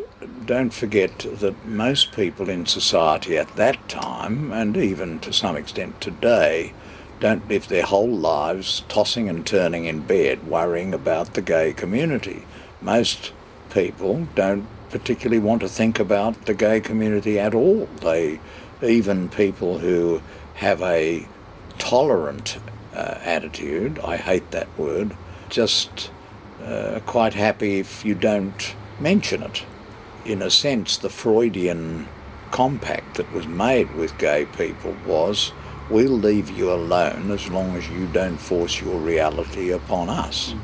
don't 0.47 0.73
forget 0.73 1.19
that 1.19 1.67
most 1.67 2.12
people 2.12 2.49
in 2.49 2.67
society 2.67 3.37
at 3.37 3.57
that 3.57 3.89
time, 3.89 4.53
and 4.53 4.77
even 4.77 5.19
to 5.21 5.33
some 5.33 5.57
extent 5.57 6.00
today, 6.00 6.73
don't 7.21 7.49
live 7.49 7.69
their 7.69 7.85
whole 7.85 8.11
lives 8.11 8.83
tossing 8.89 9.29
and 9.29 9.47
turning 9.47 9.85
in 9.85 10.00
bed 10.00 10.49
worrying 10.49 10.95
about 10.95 11.35
the 11.35 11.43
gay 11.43 11.73
community. 11.73 12.45
Most 12.81 13.33
people 13.71 14.27
don't 14.35 14.67
particularly 14.89 15.39
want 15.39 15.61
to 15.61 15.69
think 15.69 16.00
about 16.00 16.47
the 16.47 16.55
gay 16.55 16.81
community 16.81 17.39
at 17.39 17.55
all. 17.55 17.87
They, 18.00 18.41
even 18.83 19.29
people 19.29 19.79
who 19.79 20.23
have 20.55 20.83
a 20.83 21.27
tolerant 21.79 22.59
uh, 22.95 23.19
attitude, 23.23 23.99
I 24.00 24.17
hate 24.17 24.50
that 24.50 24.79
word, 24.79 25.15
just 25.49 26.11
uh, 26.65 27.00
quite 27.07 27.35
happy 27.35 27.79
if 27.79 28.05
you 28.05 28.15
don't 28.15 28.75
mention 28.99 29.43
it. 29.43 29.65
In 30.25 30.43
a 30.43 30.50
sense, 30.50 30.97
the 30.97 31.11
Freudian 31.11 32.09
compact 32.50 33.17
that 33.17 33.33
was 33.33 33.47
made 33.47 33.95
with 33.95 34.19
gay 34.19 34.45
people 34.45 34.97
was 35.07 35.53
we'll 35.90 36.09
leave 36.09 36.50
you 36.50 36.73
alone 36.73 37.30
as 37.30 37.49
long 37.49 37.76
as 37.76 37.88
you 37.90 38.06
don't 38.06 38.38
force 38.38 38.80
your 38.80 38.99
reality 38.99 39.70
upon 39.70 40.09
us. 40.09 40.52
Mm. 40.52 40.61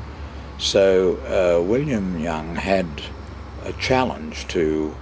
So 0.57 1.17
uh, 1.27 1.61
William 1.61 2.19
Yang 2.19 2.55
had 2.55 2.87
a 3.63 3.73
challenge 3.73 4.47
to 4.47 4.95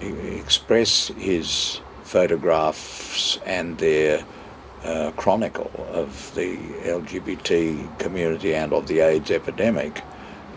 express 0.00 1.08
his 1.08 1.80
photographs 2.04 3.38
and 3.44 3.78
their 3.78 4.24
uh, 4.84 5.10
chronicle 5.16 5.70
of 5.90 6.34
the 6.34 6.56
LGBT 6.84 7.98
community 7.98 8.54
and 8.54 8.72
of 8.72 8.86
the 8.86 9.00
AIDS 9.00 9.30
epidemic 9.30 10.02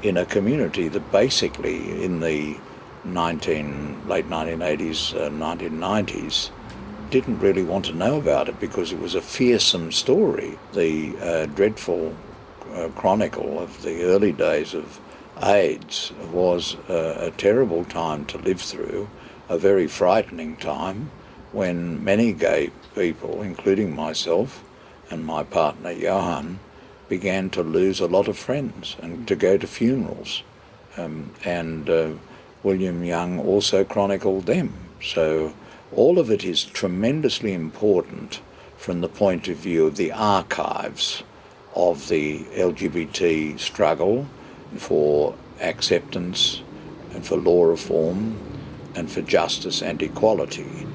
in 0.02 0.18
a 0.18 0.26
community 0.26 0.88
that 0.88 1.12
basically 1.12 2.04
in 2.04 2.20
the 2.20 2.58
19 3.06 4.08
late 4.08 4.30
1980s, 4.30 5.16
uh, 5.16 5.30
1990s 5.30 6.52
didn't 7.14 7.38
really 7.42 7.64
want 7.64 7.86
to 7.86 7.94
know 7.94 8.18
about 8.18 8.50
it 8.50 8.60
because 8.60 8.92
it 8.92 9.00
was 9.00 9.14
a 9.14 9.22
fearsome 9.22 9.92
story. 9.92 10.58
The 10.74 11.16
uh, 11.22 11.46
dreadful 11.46 12.16
uh, 12.74 12.88
chronicle 12.96 13.60
of 13.60 13.84
the 13.84 14.04
early 14.06 14.32
days 14.32 14.74
of 14.74 15.00
AIDS 15.40 16.12
was 16.32 16.76
a 16.90 17.32
terrible 17.38 17.86
time 17.86 18.26
to 18.26 18.40
live 18.40 18.60
through, 18.60 19.08
a 19.48 19.60
very 19.60 19.86
frightening 19.86 20.56
time 20.58 21.12
when 21.52 22.04
many 22.04 22.34
gay 22.34 22.72
people, 22.96 23.44
including 23.44 23.96
myself 23.96 24.64
and 25.12 25.24
my 25.24 25.44
partner 25.44 25.92
Johan, 25.92 26.60
began 27.10 27.52
to 27.52 27.62
lose 27.62 28.00
a 28.00 28.08
lot 28.08 28.28
of 28.28 28.40
friends 28.40 28.96
and 29.04 29.28
to 29.28 29.36
go 29.36 29.56
to 29.56 29.68
funerals. 29.68 30.42
Um, 30.98 31.30
and 31.46 31.88
uh, 31.88 32.14
William 32.64 33.04
Yang 33.04 33.40
also 33.40 33.84
chronicled 33.84 34.48
them. 34.48 34.74
So 35.00 35.54
all 35.96 36.20
of 36.20 36.30
it 36.30 36.44
is 36.44 36.64
tremendously 36.64 37.54
important 37.54 38.42
from 38.78 39.02
the 39.02 39.10
point 39.10 39.48
of 39.48 39.58
view 39.58 39.86
of 39.88 39.96
the 39.96 40.12
archives 40.12 41.24
of 41.76 42.08
the 42.10 42.40
LGBT 42.56 43.60
struggle 43.60 44.28
for 44.76 45.36
acceptance 45.62 46.62
and 47.14 47.26
for 47.26 47.38
law 47.38 47.64
reform 47.64 48.38
and 48.96 49.12
for 49.12 49.22
justice 49.22 49.82
and 49.82 50.02
equality. 50.02 50.86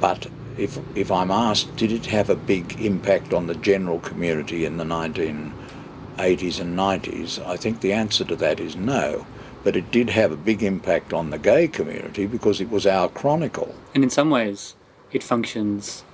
But 0.00 0.28
if, 0.56 0.78
if 0.94 1.10
I'm 1.10 1.30
asked, 1.30 1.76
did 1.76 1.92
it 1.92 2.06
have 2.06 2.30
a 2.30 2.36
big 2.36 2.80
impact 2.80 3.32
on 3.32 3.46
the 3.46 3.54
general 3.54 4.00
community 4.00 4.64
in 4.64 4.76
the 4.76 4.84
1980s 4.84 6.60
and 6.60 6.78
90s, 6.78 7.44
I 7.44 7.56
think 7.56 7.80
the 7.80 7.92
answer 7.92 8.24
to 8.24 8.36
that 8.36 8.60
is 8.60 8.76
no. 8.76 9.26
But 9.64 9.76
it 9.76 9.90
did 9.90 10.10
have 10.10 10.32
a 10.32 10.36
big 10.36 10.62
impact 10.62 11.12
on 11.12 11.30
the 11.30 11.38
gay 11.38 11.68
community 11.68 12.26
because 12.26 12.60
it 12.60 12.70
was 12.70 12.86
our 12.86 13.08
chronicle. 13.08 13.74
And 13.94 14.02
in 14.02 14.10
some 14.10 14.30
ways, 14.30 14.74
it 15.12 15.22
functions 15.22 16.04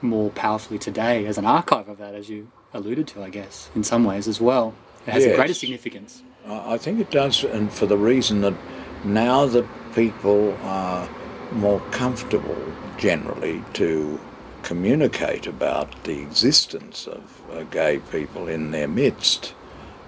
more 0.00 0.30
powerfully 0.30 0.78
today 0.78 1.26
as 1.26 1.38
an 1.38 1.46
archive 1.46 1.88
of 1.88 1.98
that, 1.98 2.14
as 2.14 2.28
you 2.28 2.50
alluded 2.72 3.08
to, 3.08 3.22
I 3.22 3.30
guess, 3.30 3.70
in 3.74 3.82
some 3.82 4.04
ways 4.04 4.28
as 4.28 4.40
well. 4.40 4.74
It 5.06 5.12
has 5.12 5.24
yes. 5.24 5.32
a 5.32 5.36
greater 5.36 5.54
significance. 5.54 6.22
I 6.46 6.76
think 6.76 7.00
it 7.00 7.10
does, 7.10 7.42
and 7.42 7.72
for 7.72 7.86
the 7.86 7.96
reason 7.96 8.42
that 8.42 8.54
now 9.02 9.46
that 9.46 9.66
people 9.94 10.54
are 10.62 11.08
more 11.52 11.80
comfortable 11.90 12.56
generally 12.98 13.64
to 13.74 14.20
communicate 14.62 15.46
about 15.46 16.04
the 16.04 16.20
existence 16.20 17.06
of 17.06 17.42
uh, 17.50 17.62
gay 17.64 17.98
people 18.10 18.48
in 18.48 18.72
their 18.72 18.88
midst, 18.88 19.54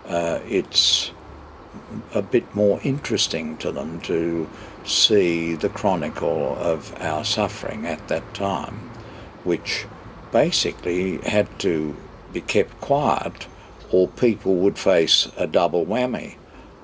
uh, 0.06 0.40
it's 0.46 1.10
a 2.14 2.22
bit 2.22 2.54
more 2.54 2.80
interesting 2.82 3.56
to 3.58 3.72
them 3.72 4.00
to 4.02 4.48
see 4.84 5.54
the 5.54 5.68
chronicle 5.68 6.56
of 6.58 6.94
our 7.00 7.24
suffering 7.24 7.86
at 7.86 8.08
that 8.08 8.34
time, 8.34 8.90
which 9.44 9.86
basically 10.32 11.18
had 11.18 11.58
to 11.58 11.96
be 12.32 12.40
kept 12.40 12.80
quiet 12.80 13.46
or 13.90 14.08
people 14.08 14.56
would 14.56 14.78
face 14.78 15.28
a 15.36 15.46
double 15.46 15.86
whammy 15.86 16.36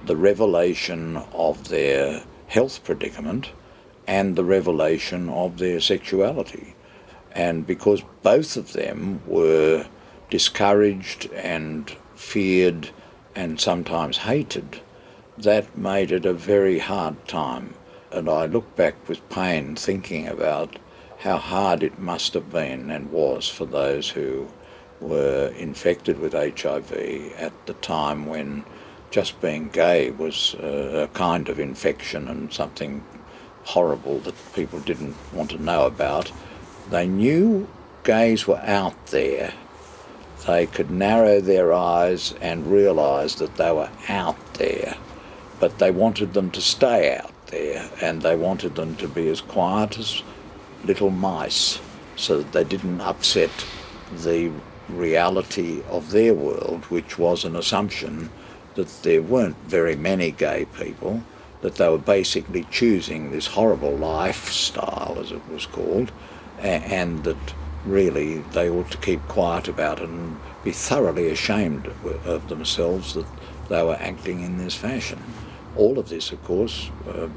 the 0.05 0.17
revelation 0.17 1.17
of 1.33 1.69
their 1.69 2.23
health 2.49 2.83
predicament 2.85 3.51
and 4.07 4.37
the 4.37 4.45
revelation 4.45 5.29
of 5.29 5.59
their 5.59 5.81
sexuality. 5.81 6.75
And 7.33 7.67
because 7.67 8.03
both 8.23 8.57
of 8.57 8.73
them 8.73 9.21
were 9.27 9.87
discouraged 10.29 11.31
and 11.33 11.91
feared 12.15 12.91
and 13.35 13.61
sometimes 13.61 14.19
hated, 14.19 14.81
that 15.39 15.77
made 15.77 16.13
it 16.13 16.27
a 16.27 16.35
very 16.35 16.79
hard 16.79 17.27
time. 17.27 17.75
And 18.11 18.29
I 18.29 18.47
look 18.47 18.77
back 18.77 19.09
with 19.09 19.29
pain 19.31 19.75
thinking 19.77 20.29
about 20.29 20.79
how 21.21 21.39
hard 21.39 21.83
it 21.83 21.99
must 21.99 22.35
have 22.35 22.51
been 22.51 22.91
and 22.91 23.11
was 23.11 23.49
for 23.49 23.65
those 23.65 24.11
who 24.11 24.49
were 25.01 25.53
infected 25.57 26.19
with 26.19 26.33
HIV 26.33 26.93
at 27.39 27.67
the 27.67 27.75
time 27.75 28.27
when 28.27 28.65
just 29.11 29.41
being 29.41 29.69
gay 29.69 30.11
was 30.11 30.55
a 30.55 31.09
kind 31.13 31.49
of 31.49 31.61
infection 31.61 32.29
and 32.29 32.53
something 32.53 33.05
horrible 33.65 34.19
that 34.21 34.35
people 34.55 34.81
didn't 34.81 35.17
want 35.33 35.51
to 35.51 35.63
know 35.63 35.87
about. 35.87 36.33
They 36.91 37.07
knew 37.07 37.69
gays 38.05 38.47
were 38.47 38.61
out 38.63 39.07
there. 39.07 39.53
They 40.47 40.67
could 40.67 40.91
narrow 40.91 41.41
their 41.41 41.73
eyes 41.73 42.35
and 42.41 42.67
realise 42.67 43.37
that 43.37 43.57
they 43.57 43.71
were 43.71 43.91
out 44.09 44.55
there, 44.55 44.97
but 45.61 45.79
they 45.79 45.91
wanted 45.91 46.35
them 46.35 46.51
to 46.51 46.61
stay 46.61 47.17
out 47.17 47.33
there 47.47 47.89
and 48.01 48.23
they 48.23 48.35
wanted 48.35 48.75
them 48.75 48.97
to 48.97 49.07
be 49.07 49.29
as 49.29 49.41
quiet 49.41 49.99
as 49.99 50.23
little 50.85 51.11
mice 51.11 51.81
so 52.17 52.39
that 52.39 52.53
they 52.53 52.65
didn't 52.65 53.01
upset 53.01 53.51
the 54.13 54.51
reality 54.89 55.83
of 55.89 56.11
their 56.11 56.35
world, 56.35 56.85
which 56.87 57.19
was 57.19 57.45
an 57.45 57.57
assumption 57.57 58.31
that 58.75 58.89
there 59.03 59.23
weren't 59.23 59.57
very 59.67 59.95
many 59.97 60.31
gay 60.31 60.67
people, 60.77 61.23
that 61.61 61.77
they 61.77 61.89
were 61.89 61.99
basically 61.99 62.65
choosing 62.71 63.31
this 63.31 63.49
horrible 63.49 63.97
lifestyle, 63.97 65.17
as 65.21 65.31
it 65.31 65.49
was 65.49 65.67
called, 65.67 66.11
and 66.59 67.23
that 67.25 67.55
really 67.85 68.39
they 68.53 68.69
ought 68.71 68.91
to 68.91 68.99
keep 68.99 69.21
quiet 69.29 69.69
about 69.69 70.01
it 70.01 70.09
and 70.09 70.39
be 70.65 70.73
thoroughly 70.73 71.29
ashamed 71.29 71.91
of 72.25 72.49
themselves 72.49 73.15
that 73.15 73.27
they 73.69 73.83
were 73.83 73.97
acting 74.01 74.43
in 74.43 74.59
this 74.59 74.75
fashion. 74.75 75.23
All 75.77 75.99
of 75.99 76.09
this, 76.09 76.33
of 76.33 76.43
course, 76.45 76.91
uh, 77.09 77.29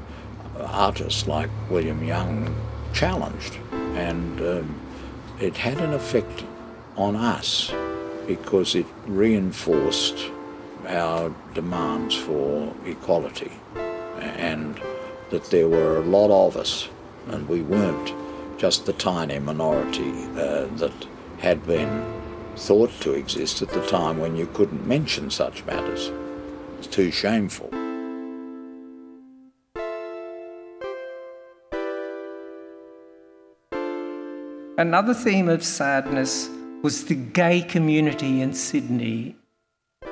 artists 0.58 1.26
like 1.26 1.50
William 1.70 2.04
Yang 2.04 2.54
challenged, 2.92 3.58
and 3.72 4.40
um, 4.40 4.80
it 5.40 5.56
had 5.56 5.80
an 5.80 5.94
effect 5.94 6.44
on 6.96 7.16
us 7.16 7.72
because 8.26 8.74
it 8.74 8.86
reinforced 9.06 10.30
our 10.88 11.34
demands 11.54 12.14
for 12.14 12.72
equality 12.84 13.52
and 14.20 14.80
that 15.30 15.44
there 15.50 15.68
were 15.68 15.98
a 15.98 16.02
lot 16.02 16.30
of 16.30 16.56
us 16.56 16.88
and 17.28 17.48
we 17.48 17.60
weren't 17.62 18.12
just 18.58 18.86
the 18.86 18.92
tiny 18.94 19.38
minority 19.38 20.12
uh, 20.36 20.66
that 20.76 20.92
had 21.38 21.66
been 21.66 22.04
thought 22.56 22.90
to 23.00 23.12
exist 23.12 23.60
at 23.62 23.68
the 23.70 23.86
time 23.86 24.18
when 24.18 24.34
you 24.34 24.46
couldn't 24.54 24.86
mention 24.86 25.30
such 25.30 25.64
matters. 25.66 26.10
It's 26.78 26.86
too 26.86 27.10
shameful. 27.10 27.70
Another 34.78 35.14
theme 35.14 35.48
of 35.48 35.64
sadness 35.64 36.50
was 36.82 37.06
the 37.06 37.14
gay 37.14 37.62
community 37.62 38.42
in 38.42 38.52
Sydney 38.52 39.34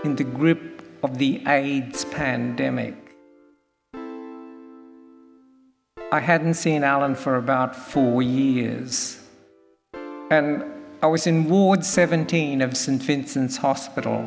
in 0.04 0.16
the 0.16 0.24
grip 0.24 0.82
of 1.02 1.18
the 1.18 1.42
AIDS 1.46 2.06
pandemic. 2.06 3.03
I 6.12 6.20
hadn't 6.20 6.54
seen 6.54 6.84
Alan 6.84 7.14
for 7.14 7.36
about 7.36 7.74
four 7.74 8.22
years. 8.22 9.20
And 10.30 10.64
I 11.02 11.06
was 11.06 11.26
in 11.26 11.48
Ward 11.48 11.84
17 11.84 12.62
of 12.62 12.76
St 12.76 13.02
Vincent's 13.02 13.56
Hospital 13.56 14.26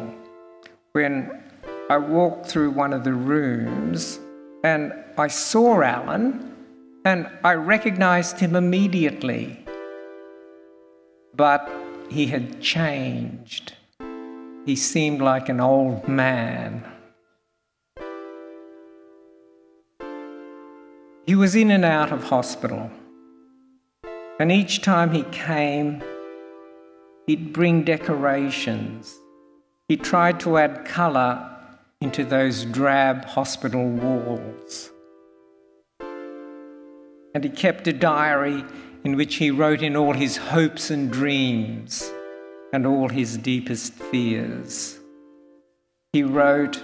when 0.91 1.43
I 1.89 1.97
walked 1.97 2.47
through 2.47 2.71
one 2.71 2.93
of 2.93 3.03
the 3.03 3.13
rooms 3.13 4.19
and 4.63 4.93
I 5.17 5.27
saw 5.27 5.81
Alan 5.81 6.55
and 7.05 7.29
I 7.43 7.53
recognized 7.53 8.39
him 8.39 8.55
immediately. 8.55 9.65
But 11.35 11.71
he 12.09 12.27
had 12.27 12.61
changed. 12.61 13.73
He 14.65 14.75
seemed 14.75 15.21
like 15.21 15.47
an 15.47 15.61
old 15.61 16.07
man. 16.07 16.83
He 21.27 21.35
was 21.35 21.55
in 21.55 21.71
and 21.71 21.83
out 21.83 22.13
of 22.13 22.23
hospital. 22.23 22.89
And 24.39 24.49
each 24.49 24.81
time 24.81 25.11
he 25.11 25.23
came, 25.23 26.01
he'd 27.25 27.51
bring 27.51 27.83
decorations. 27.83 29.13
He 29.89 29.97
tried 29.97 30.39
to 30.39 30.57
add 30.57 30.85
colour 30.85 31.53
into 31.99 32.23
those 32.23 32.63
drab 32.63 33.25
hospital 33.25 33.89
walls. 33.89 34.89
And 37.35 37.43
he 37.43 37.49
kept 37.49 37.87
a 37.89 37.93
diary 37.93 38.63
in 39.03 39.17
which 39.17 39.35
he 39.35 39.51
wrote 39.51 39.81
in 39.81 39.97
all 39.97 40.13
his 40.13 40.37
hopes 40.37 40.89
and 40.89 41.11
dreams 41.11 42.09
and 42.71 42.87
all 42.87 43.09
his 43.09 43.37
deepest 43.37 43.93
fears. 43.93 44.97
He 46.13 46.23
wrote, 46.23 46.81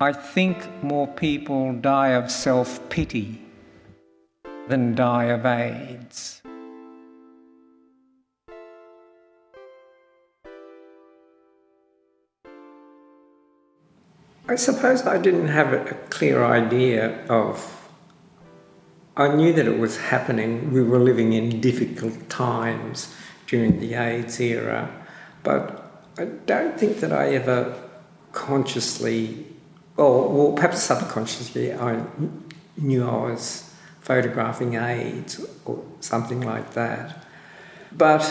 I 0.00 0.12
think 0.12 0.64
more 0.80 1.08
people 1.08 1.72
die 1.72 2.10
of 2.10 2.30
self 2.30 2.88
pity 2.88 3.42
than 4.68 4.94
die 4.94 5.24
of 5.24 5.44
AIDS. 5.44 6.40
I 14.46 14.54
suppose 14.54 15.04
I 15.04 15.18
didn't 15.18 15.48
have 15.48 15.72
a 15.72 15.94
clear 16.10 16.44
idea 16.44 17.26
of. 17.26 17.88
I 19.16 19.34
knew 19.34 19.52
that 19.52 19.66
it 19.66 19.80
was 19.80 19.96
happening. 19.96 20.72
We 20.72 20.80
were 20.84 21.00
living 21.00 21.32
in 21.32 21.60
difficult 21.60 22.28
times 22.28 23.12
during 23.48 23.80
the 23.80 23.94
AIDS 23.94 24.38
era, 24.38 24.90
but 25.42 26.06
I 26.16 26.26
don't 26.46 26.78
think 26.78 27.00
that 27.00 27.12
I 27.12 27.34
ever 27.34 27.76
consciously, 28.30 29.44
or 29.98 30.28
well, 30.28 30.52
perhaps 30.52 30.82
subconsciously, 30.82 31.74
I 31.74 32.02
knew 32.76 33.06
I 33.06 33.30
was 33.30 33.70
photographing 34.00 34.74
AIDS 34.74 35.44
or 35.66 35.84
something 36.00 36.40
like 36.40 36.72
that. 36.72 37.24
But 37.92 38.24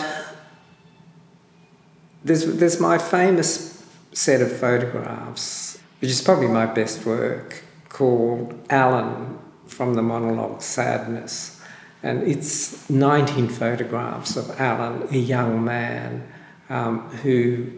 there's, 2.24 2.44
there's 2.56 2.80
my 2.80 2.98
famous 2.98 3.86
set 4.12 4.40
of 4.40 4.50
photographs, 4.56 5.78
which 6.00 6.10
is 6.10 6.20
probably 6.20 6.48
my 6.48 6.66
best 6.66 7.06
work, 7.06 7.62
called 7.88 8.58
Alan 8.70 9.38
from 9.66 9.94
the 9.94 10.02
monologue 10.02 10.62
Sadness 10.62 11.58
and 12.02 12.22
it's 12.22 12.88
19 12.88 13.48
photographs 13.48 14.36
of 14.36 14.60
Alan, 14.60 15.08
a 15.10 15.18
young 15.18 15.64
man 15.64 16.26
um, 16.68 17.00
who 17.22 17.70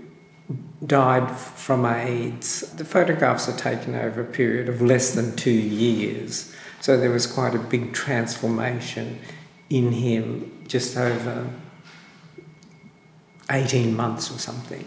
died 0.85 1.31
from 1.37 1.85
AIDS. 1.85 2.73
The 2.75 2.85
photographs 2.85 3.49
are 3.49 3.57
taken 3.57 3.95
over 3.95 4.21
a 4.21 4.25
period 4.25 4.69
of 4.69 4.81
less 4.81 5.15
than 5.15 5.37
two 5.37 5.51
years, 5.51 6.55
so 6.81 6.97
there 6.97 7.11
was 7.11 7.27
quite 7.27 7.55
a 7.55 7.59
big 7.59 7.93
transformation 7.93 9.19
in 9.69 9.93
him 9.93 10.65
just 10.67 10.97
over 10.97 11.49
18 13.51 13.95
months 13.95 14.31
or 14.31 14.39
something. 14.39 14.85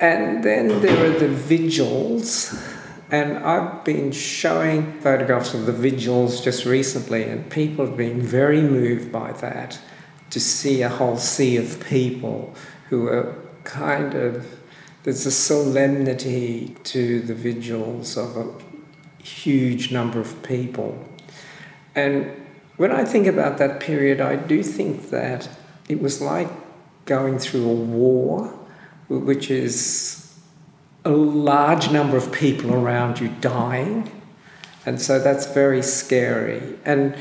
And 0.00 0.42
then 0.44 0.80
there 0.80 1.06
are 1.06 1.18
the 1.18 1.28
vigils 1.28 2.54
and 3.10 3.38
I've 3.38 3.84
been 3.84 4.10
showing 4.12 5.00
photographs 5.00 5.54
of 5.54 5.66
the 5.66 5.72
vigils 5.72 6.40
just 6.40 6.64
recently, 6.64 7.22
and 7.24 7.48
people 7.50 7.86
have 7.86 7.96
been 7.96 8.20
very 8.20 8.60
moved 8.60 9.12
by 9.12 9.32
that 9.32 9.78
to 10.30 10.40
see 10.40 10.82
a 10.82 10.88
whole 10.88 11.16
sea 11.16 11.56
of 11.56 11.84
people 11.86 12.54
who 12.88 13.06
are 13.08 13.43
kind 13.64 14.14
of, 14.14 14.58
there's 15.02 15.26
a 15.26 15.30
solemnity 15.30 16.76
to 16.84 17.20
the 17.20 17.34
vigils 17.34 18.16
of 18.16 18.36
a 18.36 18.52
huge 19.22 19.90
number 19.90 20.20
of 20.20 20.42
people. 20.42 21.02
And 21.94 22.30
when 22.76 22.90
I 22.90 23.04
think 23.04 23.26
about 23.26 23.58
that 23.58 23.80
period, 23.80 24.20
I 24.20 24.36
do 24.36 24.62
think 24.62 25.10
that 25.10 25.48
it 25.88 26.00
was 26.00 26.20
like 26.20 26.48
going 27.04 27.38
through 27.38 27.68
a 27.68 27.74
war, 27.74 28.48
which 29.08 29.50
is 29.50 30.38
a 31.04 31.10
large 31.10 31.90
number 31.90 32.16
of 32.16 32.32
people 32.32 32.74
around 32.74 33.20
you 33.20 33.28
dying. 33.40 34.10
And 34.86 35.00
so 35.00 35.18
that's 35.18 35.46
very 35.46 35.82
scary. 35.82 36.78
And 36.84 37.16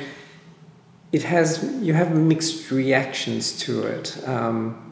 it 1.12 1.24
has 1.24 1.64
you 1.82 1.94
have 1.94 2.16
mixed 2.16 2.72
reactions 2.72 3.58
to 3.60 3.84
it. 3.84 4.28
Um, 4.28 4.83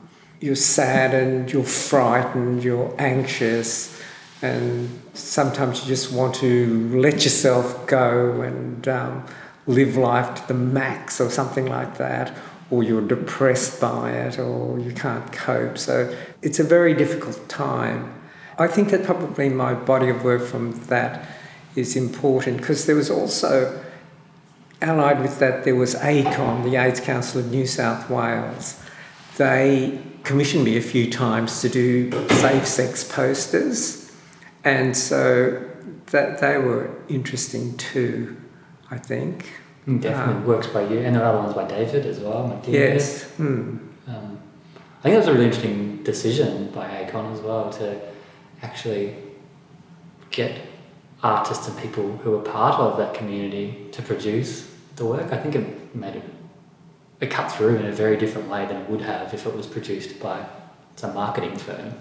you're 0.41 0.55
saddened, 0.55 1.53
you're 1.53 1.63
frightened, 1.63 2.63
you're 2.63 2.93
anxious, 2.97 4.01
and 4.41 4.89
sometimes 5.13 5.81
you 5.81 5.87
just 5.87 6.11
want 6.11 6.33
to 6.35 6.99
let 6.99 7.23
yourself 7.23 7.85
go 7.85 8.41
and 8.41 8.87
um, 8.87 9.23
live 9.67 9.95
life 9.95 10.41
to 10.41 10.47
the 10.47 10.55
max 10.55 11.21
or 11.21 11.29
something 11.29 11.67
like 11.67 11.99
that, 11.99 12.35
or 12.71 12.81
you're 12.81 13.07
depressed 13.07 13.79
by 13.79 14.11
it, 14.11 14.39
or 14.39 14.79
you 14.79 14.91
can't 14.93 15.31
cope. 15.31 15.77
So 15.77 16.13
it's 16.41 16.59
a 16.59 16.63
very 16.63 16.95
difficult 16.95 17.47
time. 17.47 18.11
I 18.57 18.67
think 18.67 18.89
that 18.89 19.05
probably 19.05 19.47
my 19.49 19.75
body 19.75 20.09
of 20.09 20.23
work 20.23 20.41
from 20.41 20.71
that 20.87 21.27
is 21.75 21.95
important 21.95 22.57
because 22.57 22.87
there 22.87 22.95
was 22.95 23.11
also 23.11 23.79
allied 24.81 25.21
with 25.21 25.37
that 25.37 25.65
there 25.65 25.75
was 25.75 25.93
ACON, 25.95 26.63
the 26.63 26.77
AIDS 26.77 26.99
Council 26.99 27.41
of 27.41 27.51
New 27.51 27.67
South 27.67 28.09
Wales. 28.09 28.81
They 29.37 29.99
commissioned 30.23 30.63
me 30.63 30.77
a 30.77 30.81
few 30.81 31.09
times 31.09 31.61
to 31.61 31.69
do 31.69 32.11
safe 32.29 32.67
sex 32.67 33.03
posters, 33.03 34.11
and 34.63 34.95
so 34.95 35.67
that 36.07 36.39
they 36.39 36.57
were 36.57 36.89
interesting 37.07 37.77
too. 37.77 38.37
I 38.89 38.97
think. 38.97 39.53
Mm, 39.87 40.01
definitely 40.01 40.35
um, 40.35 40.45
works 40.45 40.67
by 40.67 40.81
you, 40.81 40.99
and 40.99 41.15
there 41.15 41.23
are 41.23 41.29
other 41.29 41.39
ones 41.39 41.55
by 41.55 41.67
David 41.67 42.05
as 42.05 42.19
well. 42.19 42.61
Yes. 42.67 43.25
Mm. 43.39 43.79
Um, 44.07 44.39
I 44.99 45.03
think 45.03 45.15
that 45.15 45.17
was 45.17 45.27
a 45.27 45.33
really 45.33 45.45
interesting 45.45 46.03
decision 46.03 46.69
by 46.71 46.87
ACON 46.87 47.33
as 47.33 47.39
well 47.39 47.71
to 47.73 47.99
actually 48.61 49.15
get 50.29 50.61
artists 51.23 51.67
and 51.67 51.77
people 51.79 52.17
who 52.17 52.31
were 52.31 52.41
part 52.41 52.79
of 52.79 52.97
that 52.97 53.13
community 53.13 53.87
to 53.91 54.01
produce 54.01 54.69
the 54.97 55.05
work. 55.05 55.31
I 55.31 55.37
think 55.37 55.55
it 55.55 55.95
made 55.95 56.17
it 56.17 56.23
it 57.21 57.29
cut 57.29 57.51
through 57.51 57.77
in 57.77 57.85
a 57.85 57.91
very 57.91 58.17
different 58.17 58.49
way 58.49 58.65
than 58.65 58.77
it 58.77 58.89
would 58.89 59.01
have 59.01 59.33
if 59.33 59.45
it 59.45 59.55
was 59.55 59.67
produced 59.67 60.19
by 60.19 60.45
some 60.95 61.13
marketing 61.13 61.57
firm. 61.57 61.93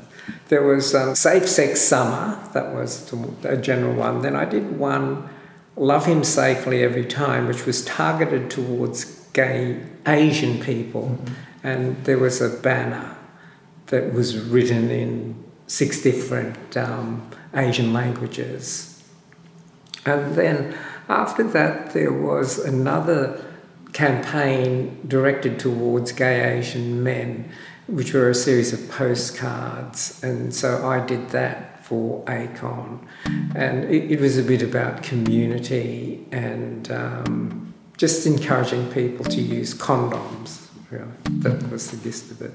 There 0.48 0.62
was 0.62 0.94
um, 0.94 1.14
Safe 1.14 1.48
Sex 1.48 1.80
Summer, 1.80 2.38
that 2.54 2.74
was 2.74 3.12
a 3.44 3.56
general 3.56 3.94
one. 3.94 4.22
Then 4.22 4.34
I 4.34 4.44
did 4.44 4.78
one, 4.78 5.28
Love 5.76 6.06
Him 6.06 6.24
Safely 6.24 6.82
Every 6.82 7.04
Time, 7.04 7.46
which 7.46 7.66
was 7.66 7.84
targeted 7.84 8.50
towards 8.50 9.04
gay 9.32 9.82
Asian 10.06 10.60
people. 10.60 11.18
Mm-hmm. 11.22 11.66
And 11.66 12.04
there 12.04 12.18
was 12.18 12.40
a 12.40 12.48
banner 12.48 13.16
that 13.86 14.12
was 14.14 14.38
written 14.38 14.90
in 14.90 15.44
six 15.66 16.02
different 16.02 16.76
um, 16.76 17.30
Asian 17.54 17.92
languages. 17.92 19.02
And 20.06 20.34
then 20.34 20.76
after 21.08 21.42
that, 21.42 21.92
there 21.92 22.12
was 22.12 22.58
another 22.58 23.44
campaign 24.00 24.98
directed 25.06 25.58
towards 25.58 26.10
gay 26.10 26.58
Asian 26.58 27.02
men, 27.02 27.50
which 27.86 28.14
were 28.14 28.30
a 28.30 28.34
series 28.34 28.72
of 28.72 28.80
postcards. 28.90 30.22
And 30.22 30.54
so 30.54 30.88
I 30.88 31.04
did 31.04 31.28
that 31.30 31.84
for 31.84 32.24
ACON. 32.26 33.06
And 33.54 33.84
it, 33.94 34.12
it 34.12 34.20
was 34.20 34.38
a 34.38 34.42
bit 34.42 34.62
about 34.62 35.02
community 35.02 36.26
and 36.32 36.90
um, 36.90 37.74
just 37.98 38.26
encouraging 38.26 38.90
people 38.90 39.26
to 39.26 39.40
use 39.42 39.74
condoms, 39.74 40.68
really. 40.90 41.04
That 41.44 41.70
was 41.70 41.90
the 41.90 41.98
gist 41.98 42.30
of 42.30 42.40
it. 42.40 42.54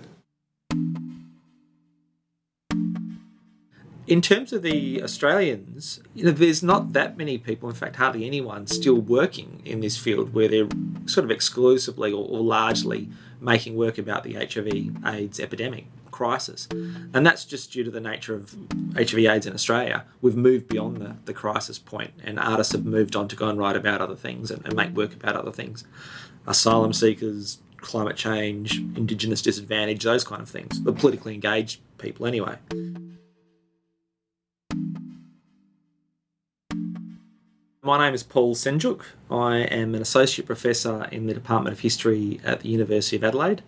In 4.07 4.21
terms 4.21 4.53
of 4.53 4.61
the 4.61 5.01
Australians, 5.01 5.99
you 6.13 6.25
know, 6.25 6.31
there's 6.31 6.61
not 6.61 6.93
that 6.93 7.17
many 7.17 7.39
people, 7.39 7.69
in 7.69 7.75
fact, 7.75 7.95
hardly 7.95 8.25
anyone, 8.25 8.67
still 8.67 9.01
working 9.01 9.63
in 9.65 9.79
this 9.79 9.97
field 9.97 10.31
where 10.33 10.47
they're 10.47 10.67
sort 11.07 11.23
of 11.23 11.31
exclusively 11.31 12.11
or, 12.11 12.23
or 12.27 12.41
largely 12.41 13.09
making 13.41 13.75
work 13.75 13.97
about 13.97 14.23
the 14.23 14.33
HIV/AIDS 14.33 15.39
epidemic 15.39 15.85
crisis, 16.11 16.67
and 16.71 17.25
that's 17.25 17.45
just 17.45 17.73
due 17.73 17.83
to 17.83 17.91
the 17.91 17.99
nature 17.99 18.35
of 18.35 18.55
HIV/AIDS 18.95 19.47
in 19.47 19.53
Australia. 19.53 20.05
We've 20.21 20.37
moved 20.37 20.67
beyond 20.67 20.97
the, 20.97 21.15
the 21.25 21.33
crisis 21.33 21.79
point, 21.79 22.11
and 22.23 22.39
artists 22.39 22.73
have 22.73 22.85
moved 22.85 23.15
on 23.15 23.27
to 23.29 23.35
go 23.35 23.49
and 23.49 23.57
write 23.57 23.75
about 23.75 24.01
other 24.01 24.15
things 24.15 24.51
and, 24.51 24.63
and 24.65 24.75
make 24.75 24.95
work 24.95 25.13
about 25.15 25.35
other 25.35 25.51
things, 25.51 25.83
asylum 26.45 26.93
seekers, 26.93 27.57
climate 27.77 28.15
change, 28.15 28.77
Indigenous 28.77 29.41
disadvantage, 29.41 30.03
those 30.03 30.23
kind 30.23 30.43
of 30.43 30.49
things. 30.49 30.81
The 30.83 30.93
politically 30.93 31.33
engaged 31.33 31.81
people, 31.97 32.27
anyway. 32.27 32.57
My 37.85 37.99
name 37.99 38.15
is 38.15 38.23
Paul 38.23 38.55
Sendziuk. 38.55 39.03
I 39.29 39.57
am 39.57 39.93
an 39.93 40.01
associate 40.01 40.47
professor 40.47 41.07
in 41.11 41.27
the 41.27 41.35
Department 41.35 41.71
of 41.71 41.81
History 41.81 42.39
at 42.43 42.61
the 42.61 42.69
University 42.69 43.15
of 43.15 43.23
Adelaide. 43.23 43.61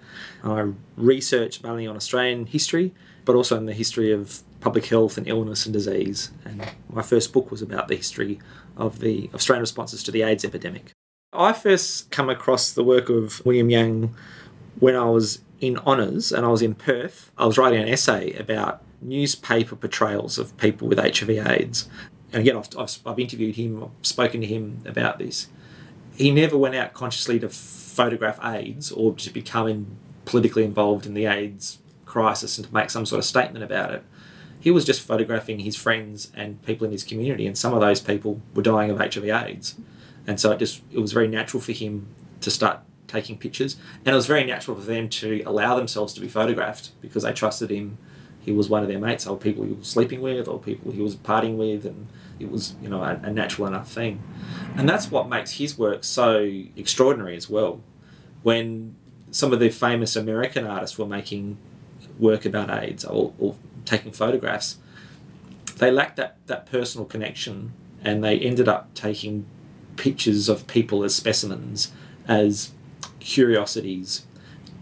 I 0.43 0.71
research 0.95 1.61
mainly 1.61 1.85
on 1.85 1.95
Australian 1.95 2.47
history, 2.47 2.95
but 3.25 3.35
also 3.35 3.55
in 3.57 3.67
the 3.67 3.73
history 3.73 4.11
of 4.11 4.41
public 4.59 4.87
health 4.87 5.19
and 5.19 5.27
illness 5.27 5.67
and 5.67 5.73
disease. 5.73 6.31
And 6.43 6.67
my 6.91 7.03
first 7.03 7.31
book 7.31 7.51
was 7.51 7.61
about 7.61 7.89
the 7.89 7.95
history 7.95 8.39
of 8.75 9.01
the 9.01 9.29
Australian 9.35 9.61
responses 9.61 10.01
to 10.01 10.11
the 10.11 10.23
AIDS 10.23 10.43
epidemic. 10.43 10.93
I 11.31 11.53
first 11.53 12.09
come 12.09 12.27
across 12.27 12.71
the 12.71 12.83
work 12.83 13.09
of 13.09 13.45
William 13.45 13.69
Yang 13.69 14.15
when 14.79 14.95
I 14.95 15.11
was 15.11 15.41
in 15.61 15.77
honours 15.85 16.31
and 16.31 16.43
I 16.43 16.49
was 16.49 16.63
in 16.63 16.73
Perth. 16.73 17.31
I 17.37 17.45
was 17.45 17.59
writing 17.59 17.83
an 17.83 17.87
essay 17.87 18.33
about 18.33 18.81
newspaper 18.99 19.75
portrayals 19.75 20.39
of 20.39 20.57
people 20.57 20.87
with 20.87 20.97
HIV/AIDS 20.97 21.87
and 22.33 22.41
again, 22.41 22.57
I've, 22.57 22.67
I've, 22.77 22.99
I've 23.05 23.19
interviewed 23.19 23.55
him, 23.55 23.83
I've 23.83 24.05
spoken 24.05 24.41
to 24.41 24.47
him 24.47 24.81
about 24.85 25.17
this. 25.19 25.47
He 26.15 26.31
never 26.31 26.57
went 26.57 26.75
out 26.75 26.93
consciously 26.93 27.39
to 27.39 27.49
photograph 27.49 28.39
AIDS 28.43 28.91
or 28.91 29.13
to 29.13 29.29
become 29.29 29.97
politically 30.25 30.63
involved 30.63 31.05
in 31.05 31.13
the 31.13 31.25
AIDS 31.25 31.79
crisis 32.05 32.57
and 32.57 32.67
to 32.67 32.73
make 32.73 32.89
some 32.89 33.05
sort 33.05 33.19
of 33.19 33.25
statement 33.25 33.63
about 33.63 33.93
it. 33.93 34.03
He 34.59 34.71
was 34.71 34.83
just 34.83 35.01
photographing 35.01 35.59
his 35.59 35.75
friends 35.75 36.31
and 36.35 36.61
people 36.63 36.85
in 36.85 36.91
his 36.91 37.03
community, 37.03 37.45
and 37.47 37.57
some 37.57 37.73
of 37.73 37.79
those 37.79 38.01
people 38.01 38.41
were 38.53 38.63
dying 38.63 38.89
of 38.89 38.97
HIV/AIDS, 38.97 39.75
and 40.25 40.39
so 40.39 40.51
it 40.51 40.59
just 40.59 40.81
it 40.91 40.99
was 40.99 41.13
very 41.13 41.27
natural 41.27 41.61
for 41.61 41.71
him 41.71 42.07
to 42.41 42.49
start 42.49 42.79
taking 43.07 43.37
pictures, 43.37 43.77
and 44.03 44.13
it 44.13 44.15
was 44.15 44.25
very 44.25 44.43
natural 44.43 44.75
for 44.75 44.83
them 44.83 45.07
to 45.09 45.41
allow 45.43 45.75
themselves 45.75 46.13
to 46.15 46.21
be 46.21 46.27
photographed 46.27 46.89
because 47.01 47.23
they 47.23 47.31
trusted 47.31 47.69
him 47.69 47.97
he 48.47 48.53
was 48.53 48.69
one 48.69 48.81
of 48.81 48.87
their 48.87 48.97
mates, 48.97 49.27
or 49.27 49.35
people 49.35 49.65
he 49.65 49.73
was 49.73 49.87
sleeping 49.87 50.21
with, 50.21 50.47
or 50.47 50.57
people 50.57 50.93
he 50.93 51.01
was 51.01 51.17
partying 51.17 51.57
with, 51.57 51.85
and 51.85 52.07
it 52.39 52.49
was 52.49 52.75
you 52.81 52.87
know 52.87 53.03
a, 53.03 53.19
a 53.23 53.29
natural 53.29 53.67
enough 53.67 53.91
thing, 53.91 54.23
and 54.77 54.87
that's 54.87 55.11
what 55.11 55.27
makes 55.27 55.51
his 55.51 55.77
work 55.77 56.05
so 56.05 56.39
extraordinary 56.77 57.35
as 57.35 57.49
well. 57.49 57.81
When 58.43 58.95
some 59.31 59.51
of 59.51 59.59
the 59.59 59.69
famous 59.69 60.15
American 60.15 60.65
artists 60.65 60.97
were 60.97 61.05
making 61.05 61.57
work 62.17 62.45
about 62.45 62.69
AIDS 62.69 63.03
or, 63.03 63.33
or 63.37 63.55
taking 63.83 64.13
photographs, 64.13 64.77
they 65.79 65.91
lacked 65.91 66.15
that 66.15 66.37
that 66.47 66.65
personal 66.71 67.05
connection, 67.05 67.73
and 68.01 68.23
they 68.23 68.39
ended 68.39 68.69
up 68.69 68.93
taking 68.93 69.45
pictures 69.97 70.47
of 70.47 70.67
people 70.67 71.03
as 71.03 71.13
specimens, 71.13 71.91
as 72.29 72.71
curiosities, 73.19 74.25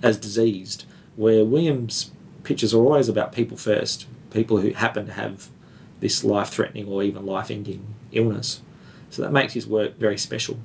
as 0.04 0.18
diseased. 0.20 0.86
Where 1.16 1.44
Williams 1.44 2.12
pictures 2.46 2.74
are 2.74 2.80
always 2.80 3.10
about 3.10 3.34
people 3.34 3.58
first, 3.58 4.06
people 4.32 4.60
who 4.60 4.72
happen 4.72 5.08
to 5.08 5.14
have 5.14 5.50
this 6.00 6.24
life 6.24 6.50
threatening 6.50 6.88
or 6.88 7.04
even 7.04 7.26
life 7.26 7.52
ending 7.52 7.94
illness. 8.12 8.62
So 9.10 9.22
that 9.22 9.32
makes 9.32 9.54
his 9.54 9.68
work 9.68 9.98
very 9.98 10.18
special. 10.18 10.58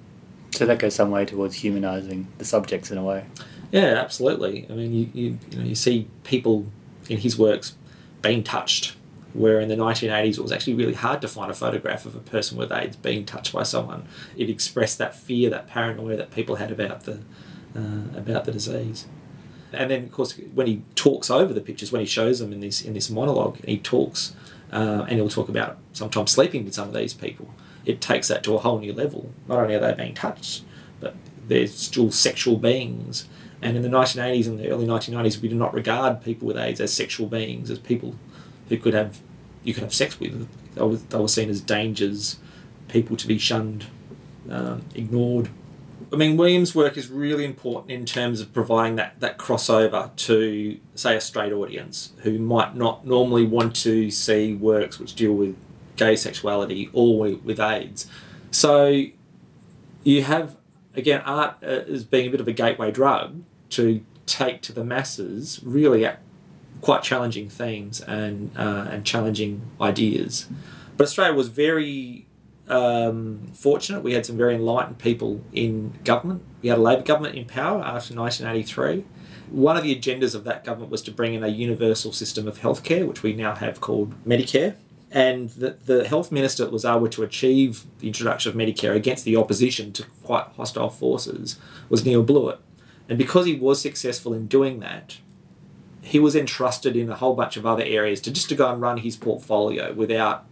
So 0.53 0.67
that 0.67 0.79
goes 0.79 0.95
some 0.95 1.11
way 1.11 1.25
towards 1.25 1.57
humanising 1.57 2.29
the 2.39 2.45
subjects 2.45 2.91
in 2.91 2.99
a 2.99 3.05
way. 3.05 3.25
Yeah, 3.71 3.95
absolutely. 3.97 4.67
I 4.69 4.75
mean, 4.75 4.93
you, 4.93 5.09
you, 5.13 5.39
you, 5.51 5.59
know, 5.59 5.65
you 5.65 5.75
see 5.75 6.09
people 6.25 6.67
in 7.09 7.19
his 7.19 7.39
works 7.39 7.77
being 8.21 8.43
touched, 8.43 8.97
where 9.33 9.61
in 9.61 9.69
the 9.69 9.77
1980s 9.77 10.39
it 10.39 10.41
was 10.41 10.51
actually 10.51 10.75
really 10.75 10.95
hard 10.95 11.21
to 11.23 11.29
find 11.29 11.51
a 11.51 11.55
photograph 11.55 12.05
of 12.05 12.17
a 12.17 12.21
person 12.21 12.59
with 12.59 12.73
AIDS 12.73 12.97
being 12.97 13.25
touched 13.25 13.53
by 13.53 13.63
someone. 13.63 14.07
It 14.37 14.51
expressed 14.51 14.99
that 14.99 15.15
fear, 15.15 15.49
that 15.51 15.69
paranoia 15.69 16.17
that 16.17 16.33
people 16.33 16.57
had 16.57 16.73
about 16.73 17.05
the, 17.05 17.21
uh, 17.77 18.19
about 18.19 18.45
the 18.45 18.53
disease 18.53 19.07
and 19.73 19.91
then 19.91 20.05
of 20.05 20.13
course 20.13 20.39
when 20.55 20.67
he 20.67 20.83
talks 20.95 21.31
over 21.31 21.53
the 21.53 21.61
pictures, 21.61 21.93
when 21.93 22.01
he 22.01 22.07
shows 22.07 22.39
them 22.39 22.53
in 22.53 22.61
this 22.61 22.83
in 22.83 22.95
this 22.95 23.11
monologue, 23.11 23.65
he 23.65 23.79
talks 23.79 24.35
uh, 24.73 25.05
and 25.09 25.13
he'll 25.13 25.29
talk 25.29 25.49
about 25.49 25.79
sometimes 25.93 26.31
sleeping 26.31 26.65
with 26.65 26.75
some 26.75 26.89
of 26.89 26.95
these 26.95 27.15
people. 27.15 27.49
It 27.85 28.01
takes 28.01 28.29
that 28.29 28.43
to 28.45 28.55
a 28.55 28.59
whole 28.59 28.79
new 28.79 28.93
level. 28.93 29.33
Not 29.49 29.59
only 29.59 29.75
are 29.75 29.81
they 29.81 29.95
being 29.95 30.15
touched, 30.15 30.65
but 31.01 31.15
they're 31.49 31.67
still 31.67 32.11
sexual 32.11 32.57
beings. 32.57 33.27
And 33.63 33.77
in 33.77 33.83
the 33.83 33.89
1980s 33.89 34.47
and 34.47 34.59
the 34.59 34.71
early 34.71 34.87
1990s, 34.87 35.41
we 35.41 35.49
did 35.49 35.59
not 35.59 35.75
regard 35.75 36.23
people 36.23 36.47
with 36.47 36.57
AIDS 36.57 36.81
as 36.81 36.93
sexual 36.93 37.27
beings, 37.27 37.71
as 37.71 37.79
people 37.79 38.15
who 38.69 38.79
could 38.79 38.95
have 38.95 39.21
you 39.65 39.75
could 39.75 39.83
have 39.83 39.95
sex 39.95 40.19
with. 40.19 40.49
They 40.75 40.83
were, 40.83 40.97
they 40.97 41.19
were 41.19 41.29
seen 41.29 41.51
as 41.51 41.61
dangers, 41.61 42.39
people 42.89 43.17
to 43.17 43.27
be 43.27 43.39
shunned, 43.39 43.87
um, 44.49 44.83
ignored. 44.95 45.51
I 46.13 46.17
mean, 46.17 46.37
Williams' 46.37 46.75
work 46.75 46.97
is 46.97 47.09
really 47.09 47.45
important 47.45 47.93
in 47.93 48.05
terms 48.05 48.41
of 48.41 48.53
providing 48.53 48.97
that, 48.97 49.21
that 49.21 49.39
crossover 49.39 50.15
to, 50.17 50.79
say, 50.95 51.17
a 51.17 51.21
straight 51.21 51.53
audience 51.53 52.13
who 52.23 52.39
might 52.39 52.75
not 52.75 53.07
normally 53.07 53.47
want 53.47 53.77
to 53.77 54.11
see 54.11 54.55
works 54.55 54.99
which 54.99 55.15
deal 55.15 55.33
with 55.33 55.57
gay 55.97 56.17
sexuality 56.17 56.91
or 56.93 57.37
with 57.37 57.61
AIDS. 57.61 58.09
So 58.51 59.05
you 60.03 60.23
have 60.25 60.57
again, 60.95 61.21
art 61.23 61.57
uh, 61.63 61.85
is 61.87 62.05
being 62.05 62.29
a 62.29 62.31
bit 62.31 62.41
of 62.41 62.49
a 62.49 62.53
gateway 62.53 62.91
drug 62.91 63.43
to 63.71 64.05
take 64.27 64.63
to 64.63 64.73
the 64.73 64.85
masses 64.85 65.61
really 65.63 66.09
quite 66.81 67.03
challenging 67.03 67.49
themes 67.49 68.01
and 68.01 68.51
uh, 68.57 68.89
and 68.91 69.05
challenging 69.05 69.63
ideas. 69.81 70.49
But 70.97 71.05
Australia 71.05 71.35
was 71.35 71.49
very 71.49 72.27
um, 72.71 73.51
fortunate. 73.53 74.03
We 74.03 74.15
had 74.15 74.25
some 74.25 74.37
very 74.37 74.55
enlightened 74.55 74.99
people 74.99 75.43
in 75.53 75.99
government. 76.05 76.43
We 76.63 76.69
had 76.69 76.79
a 76.79 76.83
Labor 76.83 77.03
government 77.03 77.35
in 77.37 77.45
power 77.45 77.83
after 77.83 78.15
1983. 78.15 79.05
One 79.51 79.77
of 79.77 79.83
the 79.83 79.95
agendas 79.95 80.35
of 80.35 80.45
that 80.45 80.65
government 80.65 80.93
was 80.93 81.03
to 81.03 81.11
bring 81.11 81.35
in 81.35 81.43
a 81.43 81.49
universal 81.49 82.13
system 82.13 82.47
of 82.47 82.61
healthcare, 82.61 83.07
which 83.07 83.23
we 83.23 83.33
now 83.33 83.57
have 83.57 83.81
called 83.81 84.15
Medicare. 84.25 84.77
And 85.11 85.51
the, 85.51 85.71
the 85.85 86.07
health 86.07 86.31
minister 86.31 86.71
was 86.71 86.85
able 86.85 87.09
to 87.09 87.25
achieve 87.25 87.85
the 87.99 88.07
introduction 88.07 88.51
of 88.51 88.57
Medicare 88.57 88.95
against 88.95 89.25
the 89.25 89.37
opposition 89.37 89.93
to 89.95 90.05
quite 90.23 90.45
hostile 90.57 90.89
forces 90.89 91.59
was 91.89 92.05
Neil 92.07 92.23
Blewett. 92.23 92.61
And 93.09 93.19
because 93.19 93.47
he 93.47 93.57
was 93.57 93.81
successful 93.81 94.33
in 94.33 94.47
doing 94.47 94.79
that, 94.79 95.19
he 96.01 96.21
was 96.21 96.37
entrusted 96.37 96.95
in 96.95 97.11
a 97.11 97.17
whole 97.17 97.35
bunch 97.35 97.57
of 97.57 97.67
other 97.67 97.83
areas 97.83 98.21
to 98.21 98.31
just 98.31 98.49
to 98.51 98.55
go 98.55 98.73
and 98.73 98.81
run 98.81 98.99
his 98.99 99.17
portfolio 99.17 99.93
without 99.93 100.47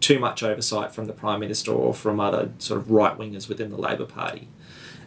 too 0.00 0.18
much 0.18 0.42
oversight 0.42 0.92
from 0.92 1.06
the 1.06 1.12
prime 1.12 1.40
minister 1.40 1.72
or 1.72 1.94
from 1.94 2.18
other 2.20 2.50
sort 2.58 2.80
of 2.80 2.90
right 2.90 3.16
wingers 3.16 3.48
within 3.48 3.70
the 3.70 3.76
Labor 3.76 4.06
Party. 4.06 4.48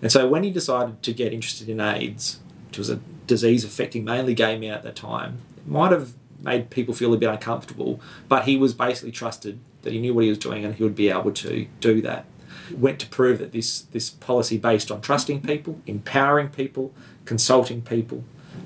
And 0.01 0.11
so 0.11 0.27
when 0.27 0.43
he 0.43 0.51
decided 0.51 1.01
to 1.03 1.13
get 1.13 1.33
interested 1.33 1.69
in 1.69 1.79
AIDS, 1.79 2.39
which 2.67 2.77
was 2.77 2.89
a 2.89 2.97
disease 3.27 3.63
affecting 3.63 4.03
mainly 4.03 4.33
gay 4.33 4.57
men 4.57 4.71
at 4.71 4.83
that 4.83 4.95
time, 4.95 5.39
it 5.57 5.67
might 5.67 5.91
have 5.91 6.13
made 6.41 6.69
people 6.69 6.93
feel 6.93 7.13
a 7.13 7.17
bit 7.17 7.29
uncomfortable, 7.29 8.01
but 8.27 8.43
he 8.43 8.57
was 8.57 8.73
basically 8.73 9.11
trusted 9.11 9.59
that 9.81 9.93
he 9.93 9.99
knew 9.99 10.13
what 10.13 10.23
he 10.23 10.29
was 10.29 10.37
doing 10.37 10.65
and 10.65 10.75
he 10.75 10.83
would 10.83 10.95
be 10.95 11.09
able 11.09 11.31
to 11.31 11.67
do 11.79 12.01
that. 12.01 12.25
Went 12.71 12.99
to 12.99 13.07
prove 13.07 13.39
that 13.39 13.51
this, 13.51 13.81
this 13.81 14.09
policy 14.09 14.57
based 14.57 14.91
on 14.91 15.01
trusting 15.01 15.41
people, 15.41 15.81
empowering 15.87 16.49
people, 16.49 16.93
consulting 17.25 17.81
people 17.81 18.23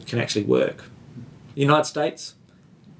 can 0.08 0.20
actually 0.20 0.44
work. 0.44 0.86
The 1.56 1.62
United 1.62 1.86
States 1.86 2.36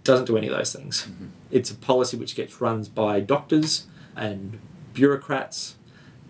doesn't 0.08 0.26
do 0.26 0.38
any 0.38 0.48
of 0.48 0.56
those 0.56 0.74
things. 0.74 1.08
Mm-hmm. 1.08 1.28
It's 1.52 1.70
a 1.70 1.76
policy 1.76 2.18
which 2.18 2.36
gets 2.36 2.60
run 2.60 2.84
by 2.96 3.20
doctors 3.20 3.88
and 4.16 4.60
bureaucrats. 4.94 5.76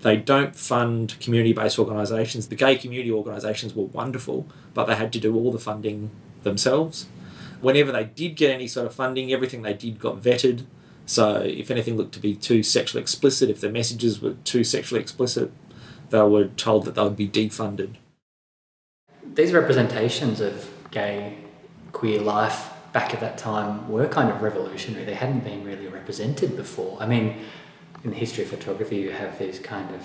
They 0.01 0.17
don't 0.17 0.55
fund 0.55 1.15
community 1.19 1.53
based 1.53 1.79
organisations. 1.79 2.49
The 2.49 2.55
gay 2.55 2.75
community 2.75 3.11
organisations 3.11 3.73
were 3.73 3.85
wonderful, 3.85 4.45
but 4.73 4.85
they 4.85 4.95
had 4.95 5.13
to 5.13 5.19
do 5.19 5.35
all 5.35 5.51
the 5.51 5.59
funding 5.59 6.11
themselves 6.43 7.07
whenever 7.61 7.91
they 7.91 8.03
did 8.03 8.35
get 8.35 8.51
any 8.51 8.67
sort 8.67 8.85
of 8.85 8.93
funding, 8.93 9.31
everything 9.31 9.61
they 9.61 9.73
did 9.73 9.99
got 9.99 10.21
vetted. 10.21 10.65
So 11.05 11.41
if 11.41 11.71
anything 11.71 11.97
looked 11.97 12.13
to 12.13 12.19
be 12.19 12.35
too 12.35 12.63
sexually 12.63 13.01
explicit, 13.01 13.49
if 13.49 13.61
the 13.61 13.69
messages 13.69 14.21
were 14.21 14.35
too 14.43 14.63
sexually 14.63 15.01
explicit, 15.01 15.51
they 16.09 16.21
were 16.21 16.47
told 16.47 16.85
that 16.85 16.95
they 16.95 17.03
would 17.03 17.15
be 17.15 17.27
defunded. 17.27 17.95
These 19.23 19.53
representations 19.53 20.39
of 20.39 20.71
gay, 20.91 21.37
queer 21.91 22.21
life 22.21 22.69
back 22.97 23.13
at 23.13 23.19
that 23.19 23.37
time 23.37 23.87
were 23.89 24.07
kind 24.07 24.29
of 24.31 24.41
revolutionary. 24.41 25.05
They 25.05 25.19
hadn't 25.25 25.43
been 25.51 25.63
really 25.63 25.87
represented 25.87 26.55
before. 26.55 26.97
I 26.99 27.05
mean, 27.05 27.25
in 28.03 28.09
the 28.11 28.19
history 28.25 28.43
of 28.43 28.49
photography, 28.49 28.97
you 28.97 29.11
have 29.11 29.37
these 29.37 29.59
kind 29.59 29.89
of, 29.95 30.01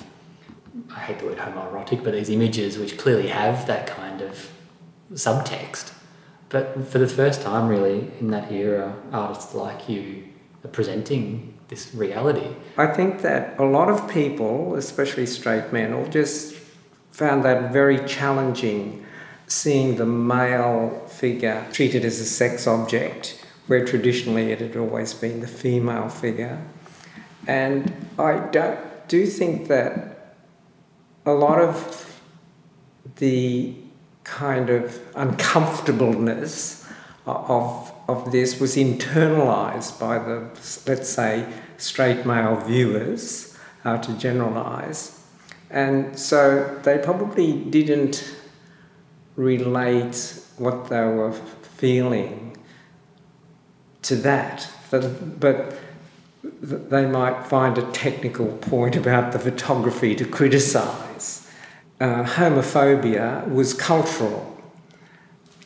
I 0.95 1.01
hate 1.07 1.19
the 1.21 1.27
word 1.27 1.39
homoerotic, 1.39 2.05
but 2.05 2.13
these 2.13 2.31
images 2.31 2.79
which 2.79 2.99
clearly 2.99 3.29
have 3.29 3.67
that 3.67 3.87
kind 3.87 4.21
of 4.21 4.51
subtext 5.15 5.93
but 6.53 6.87
for 6.87 6.99
the 6.99 7.09
first 7.09 7.41
time, 7.41 7.67
really, 7.67 8.11
in 8.21 8.31
that 8.33 8.53
era, 8.53 8.95
artists 9.11 9.55
like 9.55 9.89
you 9.89 10.25
are 10.63 10.69
presenting 10.69 11.55
this 11.69 11.95
reality. 11.95 12.47
I 12.77 12.89
think 12.89 13.23
that 13.23 13.59
a 13.59 13.65
lot 13.65 13.89
of 13.89 14.07
people, 14.11 14.75
especially 14.75 15.25
straight 15.25 15.73
men, 15.73 15.95
all 15.95 16.07
just 16.07 16.55
found 17.11 17.43
that 17.47 17.73
very 17.73 18.07
challenging 18.07 19.02
seeing 19.53 19.97
the 19.97 20.07
male 20.07 21.07
figure 21.09 21.67
treated 21.73 22.05
as 22.05 22.19
a 22.19 22.25
sex 22.25 22.67
object, 22.67 23.45
where 23.67 23.85
traditionally 23.85 24.51
it 24.51 24.61
had 24.61 24.77
always 24.77 25.13
been 25.13 25.41
the 25.41 25.47
female 25.47 26.09
figure. 26.09 26.59
And 27.47 27.93
I 28.19 28.39
do, 28.51 28.77
do 29.09 29.27
think 29.27 29.69
that 29.69 30.37
a 31.27 31.33
lot 31.33 31.61
of 31.61 32.21
the 33.17 33.75
kind 34.25 34.71
of 34.71 35.01
uncomfortableness 35.15 36.89
of, 37.27 37.93
of 38.09 38.33
this 38.33 38.59
was 38.59 38.77
internalized 38.77 40.01
by 40.01 40.19
the, 40.19 40.49
let's 40.87 41.09
say, 41.09 41.47
straight 41.77 42.25
male 42.25 42.57
viewers, 42.57 43.57
uh, 43.85 43.99
to 43.99 44.13
generalize. 44.15 45.21
And 45.69 46.19
so 46.19 46.81
they 46.85 46.99
probably 46.99 47.53
didn't 47.53 48.35
relate 49.37 50.39
what 50.59 50.89
they 50.89 51.05
were 51.05 51.33
feeling 51.33 52.57
to 54.03 54.17
that. 54.17 54.69
But, 54.91 55.41
but 55.41 55.79
they 56.43 57.07
might 57.07 57.47
find 57.47 57.79
a 57.79 57.91
technical 57.93 58.47
point 58.59 58.97
about 58.97 59.33
the 59.33 59.39
photography 59.39 60.15
to 60.17 60.25
criticize 60.25 61.43
uh, 62.03 62.25
homophobia 62.25 63.49
was 63.49 63.73
cultural. 63.75 64.49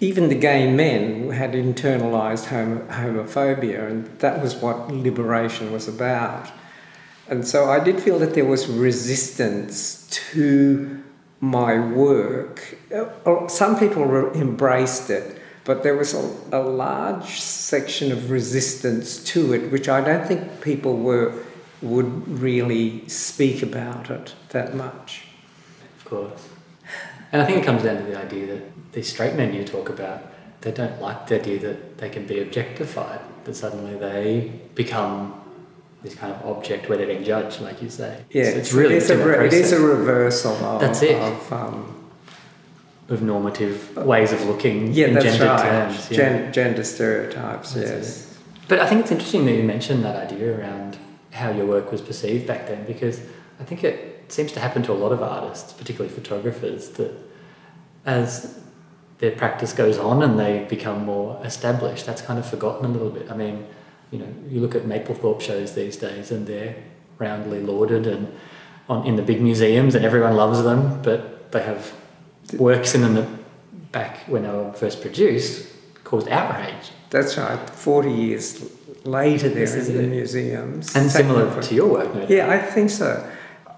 Even 0.01 0.29
the 0.29 0.35
gay 0.35 0.71
men 0.71 1.31
had 1.31 1.53
internalized 1.53 2.47
homo- 2.47 2.87
homophobia, 2.89 3.91
and 3.91 4.07
that 4.19 4.43
was 4.43 4.55
what 4.57 4.93
liberation 4.93 5.73
was 5.73 5.89
about. 5.89 6.53
And 7.29 7.49
so 7.49 7.71
I 7.71 7.81
did 7.81 8.01
feel 8.01 8.19
that 8.19 8.35
there 8.35 8.45
was 8.45 8.69
resistance 8.69 10.07
to 10.35 11.03
my 11.41 11.79
work. 11.79 12.79
Uh, 12.95 13.47
some 13.49 13.79
people 13.79 14.05
embraced 14.33 15.11
it, 15.11 15.41
but 15.65 15.83
there 15.83 15.97
was 15.97 16.15
a, 16.15 16.35
a, 16.53 16.63
large 16.63 17.41
section 17.41 18.11
of 18.13 18.31
resistance 18.31 19.23
to 19.25 19.53
it, 19.53 19.71
which 19.71 19.89
I 19.89 20.01
don't 20.01 20.27
think 20.27 20.61
people 20.61 20.97
were 20.97 21.35
would 21.83 22.27
really 22.27 23.07
speak 23.09 23.63
about 23.63 24.11
it 24.11 24.35
that 24.49 24.75
much 24.75 25.27
Of 25.99 26.05
course. 26.07 26.49
And 27.33 27.43
I 27.43 27.45
think 27.45 27.59
it 27.59 27.65
comes 27.67 27.83
down 27.83 27.99
to 27.99 28.03
the 28.03 28.19
idea 28.19 28.47
that 28.47 28.93
these 28.93 29.09
straight 29.09 29.35
men 29.35 29.53
you 29.53 29.65
talk 29.65 29.89
about, 29.89 30.23
they 30.63 30.71
don't 30.71 31.01
like 31.01 31.27
the 31.27 31.35
idea 31.35 31.59
that 31.59 31.99
they 31.99 32.09
can 32.09 32.27
be 32.27 32.41
objectified, 32.41 33.21
that 33.45 33.55
suddenly 33.55 33.97
they 33.99 34.53
become 34.75 35.35
this 36.07 36.15
kind 36.15 36.33
of 36.33 36.47
object 36.47 36.89
where 36.89 36.97
they're 36.97 37.07
being 37.07 37.25
judged, 37.25 37.61
like 37.61 37.83
you 37.83 37.91
say. 37.91 38.25
Yeah, 38.31 38.45
so 38.45 38.51
it's 38.59 38.73
really 38.73 38.95
it 38.95 39.03
is, 39.03 39.11
a, 39.11 39.27
re- 39.27 39.47
it 39.47 39.53
is 39.53 39.73
a 39.73 39.81
reversal 39.81 40.53
of, 40.53 40.81
that's 40.81 41.03
it. 41.03 41.21
of, 41.21 41.53
um, 41.53 42.11
of 43.09 43.23
normative 43.23 43.97
ways 43.97 44.33
of 44.33 44.43
looking 44.45 44.93
yeah, 44.93 45.09
in 45.09 45.15
that's 45.15 45.27
gender 45.27 45.47
right. 45.47 45.63
terms. 45.63 46.11
Yeah. 46.11 46.17
Gen- 46.17 46.53
gender 46.53 46.85
stereotypes, 46.85 47.75
that's 47.75 47.91
yes. 47.91 48.33
It. 48.33 48.39
But 48.69 48.81
I 48.81 48.87
think 48.87 49.01
it's 49.03 49.11
interesting 49.11 49.47
that 49.47 49.53
you 49.53 49.63
mentioned 49.63 50.05
that 50.05 50.17
idea 50.17 50.59
around 50.59 50.97
how 51.33 51.51
your 51.51 51.67
work 51.67 51.91
was 51.93 52.01
perceived 52.01 52.47
back 52.47 52.67
then 52.67 52.87
because 52.87 53.21
I 53.61 53.65
think 53.65 53.85
it 53.85 54.31
seems 54.33 54.53
to 54.53 54.61
happen 54.61 54.83
to 54.85 54.93
a 54.93 54.95
lot 54.95 55.13
of 55.13 55.23
artists, 55.23 55.73
particularly 55.73 56.15
photographers, 56.15 56.91
that 56.91 57.13
as 58.05 58.61
their 59.19 59.33
practice 59.33 59.73
goes 59.73 59.99
on 59.99 60.23
and 60.23 60.39
they 60.39 60.65
become 60.69 61.05
more 61.05 61.41
established, 61.45 62.07
that's 62.07 62.23
kind 62.23 62.39
of 62.39 62.47
forgotten 62.49 62.85
a 62.85 62.89
little 62.89 63.11
bit. 63.11 63.31
I 63.31 63.37
mean, 63.37 63.67
you 64.11 64.19
know, 64.19 64.29
you 64.49 64.61
look 64.61 64.75
at 64.75 64.83
Mapplethorpe 64.83 65.41
shows 65.41 65.75
these 65.75 65.97
days 65.97 66.31
and 66.31 66.47
they're 66.47 66.77
roundly 67.19 67.61
lauded 67.61 68.07
and 68.07 68.33
on 68.89 69.07
in 69.07 69.17
the 69.17 69.23
big 69.23 69.41
museums 69.41 69.95
and 69.95 70.05
everyone 70.05 70.37
loves 70.37 70.63
them, 70.63 71.03
but 71.03 71.51
they 71.53 71.63
have 71.63 71.93
works 72.55 72.95
in 72.95 73.03
them 73.03 73.15
that 73.15 73.29
back 73.93 74.19
when 74.29 74.43
they 74.43 74.49
were 74.49 74.73
first 74.73 75.01
produced 75.01 75.73
caused 76.05 76.29
outrage. 76.29 76.93
That's 77.11 77.37
right. 77.37 77.59
Forty 77.71 78.13
years 78.13 78.71
later, 79.05 79.49
they're 79.49 79.77
in 79.77 79.97
the 79.97 80.03
museums. 80.03 80.95
And 80.95 81.11
similar 81.11 81.63
to 81.63 81.75
your 81.75 81.89
work, 81.89 82.15
no 82.15 82.27
Yeah, 82.29 82.51
I 82.51 82.59
think 82.59 82.91
so. 82.91 83.29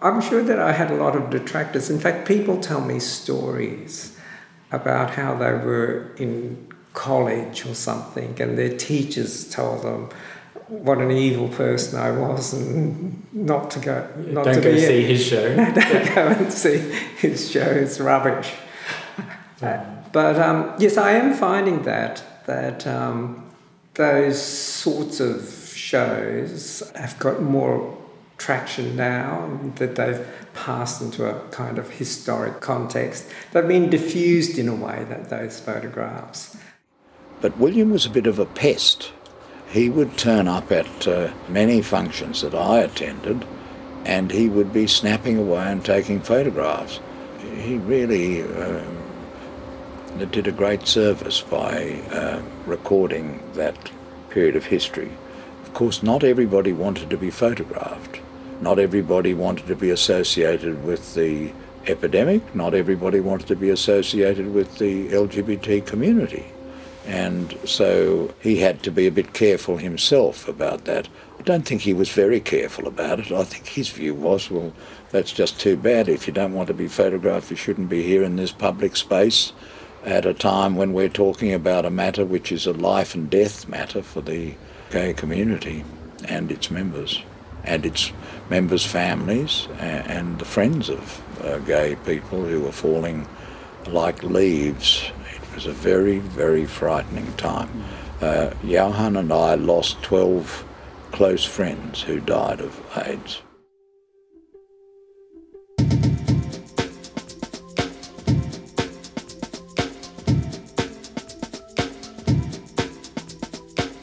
I'm 0.00 0.20
sure 0.20 0.42
that 0.42 0.58
I 0.60 0.72
had 0.72 0.90
a 0.90 0.94
lot 0.94 1.16
of 1.16 1.30
detractors. 1.30 1.90
In 1.90 1.98
fact, 1.98 2.28
people 2.28 2.58
tell 2.60 2.80
me 2.80 3.00
stories 3.00 4.16
about 4.70 5.10
how 5.10 5.34
they 5.34 5.52
were 5.52 6.14
in 6.16 6.67
college 6.94 7.66
or 7.66 7.74
something, 7.74 8.40
and 8.40 8.56
their 8.58 8.76
teachers 8.76 9.48
told 9.50 9.82
them 9.82 10.10
what 10.68 10.98
an 10.98 11.10
evil 11.10 11.48
person 11.48 11.98
I 11.98 12.10
was, 12.10 12.52
and 12.52 13.26
not 13.32 13.70
to 13.72 13.80
go, 13.80 14.08
not 14.16 14.44
don't 14.44 14.54
to 14.54 14.60
go 14.60 14.76
see 14.76 15.02
his 15.04 15.24
show. 15.24 15.54
No, 15.56 15.72
don't 15.72 16.14
go 16.14 16.26
and 16.28 16.52
see 16.52 16.78
his 17.18 17.50
show. 17.50 17.60
It's 17.60 18.00
rubbish. 18.00 18.52
Uh, 19.60 19.84
but 20.12 20.38
um, 20.38 20.72
yes, 20.78 20.96
I 20.96 21.14
am 21.14 21.34
finding 21.34 21.82
that 21.82 22.22
that 22.46 22.86
um, 22.86 23.50
those 23.94 24.40
sorts 24.40 25.18
of 25.18 25.52
shows 25.74 26.88
have 26.94 27.18
got 27.18 27.42
more 27.42 27.98
traction 28.38 28.96
now, 28.96 29.60
that 29.76 29.96
they've 29.96 30.24
passed 30.54 31.02
into 31.02 31.28
a 31.28 31.40
kind 31.48 31.78
of 31.78 31.90
historic 31.90 32.60
context. 32.60 33.26
They've 33.52 33.66
been 33.66 33.90
diffused 33.90 34.58
in 34.58 34.68
a 34.68 34.74
way, 34.74 35.04
that 35.08 35.28
those 35.28 35.60
photographs. 35.60 36.56
But 37.40 37.58
William 37.58 37.90
was 37.90 38.06
a 38.06 38.10
bit 38.10 38.26
of 38.26 38.38
a 38.38 38.46
pest. 38.46 39.12
He 39.70 39.88
would 39.88 40.16
turn 40.16 40.48
up 40.48 40.72
at 40.72 41.06
uh, 41.06 41.32
many 41.48 41.82
functions 41.82 42.42
that 42.42 42.54
I 42.54 42.80
attended 42.80 43.44
and 44.04 44.30
he 44.30 44.48
would 44.48 44.72
be 44.72 44.86
snapping 44.86 45.36
away 45.36 45.66
and 45.66 45.84
taking 45.84 46.20
photographs. 46.20 47.00
he 47.58 47.76
really 47.76 48.42
uh, 48.42 48.80
did 50.30 50.46
a 50.46 50.52
great 50.52 50.86
service 50.86 51.40
by 51.42 52.00
uh, 52.10 52.40
recording 52.66 53.40
that 53.54 53.90
period 54.30 54.56
of 54.56 54.64
history. 54.64 55.10
Of 55.62 55.74
course, 55.74 56.02
not 56.02 56.24
everybody 56.24 56.72
wanted 56.72 57.10
to 57.10 57.16
be 57.16 57.30
photographed. 57.30 58.20
Not 58.60 58.78
everybody 58.78 59.34
wanted 59.34 59.66
to 59.66 59.76
be 59.76 59.90
associated 59.90 60.82
with 60.84 61.14
the 61.14 61.52
epidemic. 61.86 62.54
Not 62.54 62.74
everybody 62.74 63.20
wanted 63.20 63.46
to 63.48 63.56
be 63.56 63.70
associated 63.70 64.52
with 64.52 64.78
the 64.78 65.08
LGBT 65.08 65.86
community. 65.86 66.46
And 67.08 67.56
so 67.64 68.34
he 68.38 68.56
had 68.56 68.82
to 68.82 68.90
be 68.90 69.06
a 69.06 69.10
bit 69.10 69.32
careful 69.32 69.78
himself 69.78 70.46
about 70.46 70.84
that. 70.84 71.08
I 71.38 71.42
don't 71.42 71.64
think 71.64 71.80
he 71.80 71.94
was 71.94 72.10
very 72.10 72.38
careful 72.38 72.86
about 72.86 73.18
it. 73.18 73.32
I 73.32 73.44
think 73.44 73.66
his 73.66 73.88
view 73.88 74.14
was, 74.14 74.50
well, 74.50 74.74
that's 75.10 75.32
just 75.32 75.58
too 75.58 75.78
bad. 75.78 76.08
If 76.08 76.26
you 76.26 76.34
don't 76.34 76.52
want 76.52 76.66
to 76.66 76.74
be 76.74 76.86
photographed, 76.86 77.50
you 77.50 77.56
shouldn't 77.56 77.88
be 77.88 78.02
here 78.02 78.22
in 78.22 78.36
this 78.36 78.52
public 78.52 78.94
space 78.94 79.54
at 80.04 80.26
a 80.26 80.34
time 80.34 80.76
when 80.76 80.92
we're 80.92 81.08
talking 81.08 81.52
about 81.52 81.86
a 81.86 81.90
matter 81.90 82.26
which 82.26 82.52
is 82.52 82.66
a 82.66 82.72
life 82.74 83.14
and 83.14 83.30
death 83.30 83.66
matter 83.66 84.02
for 84.02 84.20
the 84.20 84.54
gay 84.90 85.14
community 85.14 85.84
and 86.26 86.52
its 86.52 86.70
members 86.70 87.22
and 87.64 87.86
its 87.86 88.12
members' 88.50 88.84
families 88.84 89.66
and 89.78 90.38
the 90.38 90.44
friends 90.44 90.90
of 90.90 91.22
uh, 91.42 91.58
gay 91.60 91.96
people 92.04 92.44
who 92.44 92.66
are 92.66 92.72
falling 92.72 93.26
like 93.86 94.22
leaves. 94.22 95.10
Was 95.58 95.66
a 95.66 95.72
very, 95.72 96.18
very 96.20 96.66
frightening 96.66 97.32
time. 97.32 97.68
Uh, 98.20 98.50
Johan 98.62 99.16
and 99.16 99.32
I 99.32 99.56
lost 99.56 100.00
12 100.02 100.64
close 101.10 101.44
friends 101.44 102.00
who 102.00 102.20
died 102.20 102.60
of 102.60 102.80
AIDS. 102.96 103.42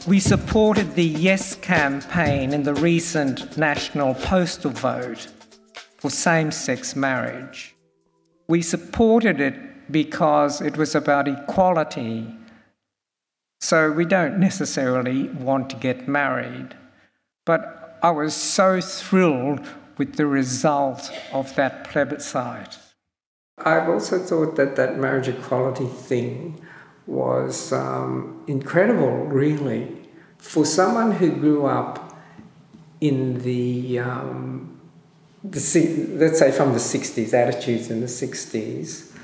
We 0.06 0.20
supported 0.20 0.94
the 0.94 1.06
Yes 1.06 1.54
campaign 1.54 2.52
in 2.52 2.64
the 2.64 2.74
recent 2.74 3.56
national 3.56 4.12
postal 4.16 4.72
vote 4.72 5.28
for 5.96 6.10
same 6.10 6.52
sex 6.52 6.94
marriage. 6.94 7.74
We 8.46 8.60
supported 8.60 9.40
it 9.40 9.65
because 9.90 10.60
it 10.60 10.76
was 10.76 10.94
about 10.94 11.28
equality. 11.28 12.34
So 13.60 13.90
we 13.90 14.04
don't 14.04 14.38
necessarily 14.38 15.28
want 15.28 15.70
to 15.70 15.76
get 15.76 16.06
married. 16.08 16.76
But 17.44 17.98
I 18.02 18.10
was 18.10 18.34
so 18.34 18.80
thrilled 18.80 19.60
with 19.98 20.16
the 20.16 20.26
result 20.26 21.10
of 21.32 21.54
that 21.56 21.88
plebiscite. 21.88 22.78
I've 23.58 23.88
also 23.88 24.18
thought 24.18 24.56
that 24.56 24.76
that 24.76 24.98
marriage 24.98 25.28
equality 25.28 25.86
thing 25.86 26.60
was 27.06 27.72
um, 27.72 28.44
incredible, 28.46 29.24
really. 29.26 30.08
For 30.38 30.66
someone 30.66 31.12
who 31.12 31.30
grew 31.30 31.64
up 31.64 32.18
in 33.00 33.38
the, 33.40 34.00
um, 34.00 34.78
the 35.42 35.60
let's 36.18 36.38
say 36.38 36.50
from 36.52 36.72
the 36.72 36.78
60s, 36.78 37.32
attitudes 37.32 37.90
in 37.90 38.00
the 38.00 38.06
60s, 38.06 39.15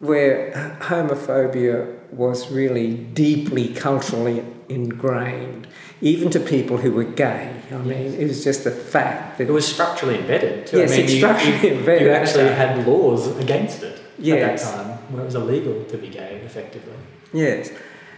where 0.00 0.50
homophobia 0.80 1.96
was 2.10 2.50
really 2.50 2.96
deeply 2.96 3.68
culturally 3.68 4.42
ingrained, 4.68 5.68
even 6.00 6.30
to 6.30 6.40
people 6.40 6.78
who 6.78 6.90
were 6.92 7.04
gay. 7.04 7.54
I 7.70 7.76
mean, 7.76 8.14
it 8.14 8.26
was 8.26 8.42
just 8.42 8.66
a 8.66 8.70
fact. 8.70 9.38
That 9.38 9.48
it 9.48 9.52
was 9.52 9.66
structurally 9.66 10.18
embedded. 10.18 10.66
Too. 10.66 10.78
Yes, 10.78 10.92
I 10.92 10.96
mean, 10.96 11.04
it's 11.04 11.14
structurally 11.14 11.68
you, 11.68 11.78
embedded. 11.78 12.02
You 12.02 12.12
actually 12.12 12.48
had 12.48 12.86
laws 12.86 13.36
against 13.38 13.82
it 13.82 14.00
yes. 14.18 14.64
at 14.64 14.74
that 14.74 14.76
time, 14.76 14.98
where 15.12 15.22
it 15.22 15.26
was 15.26 15.34
illegal 15.34 15.84
to 15.84 15.98
be 15.98 16.08
gay, 16.08 16.40
effectively. 16.44 16.94
Yes. 17.32 17.70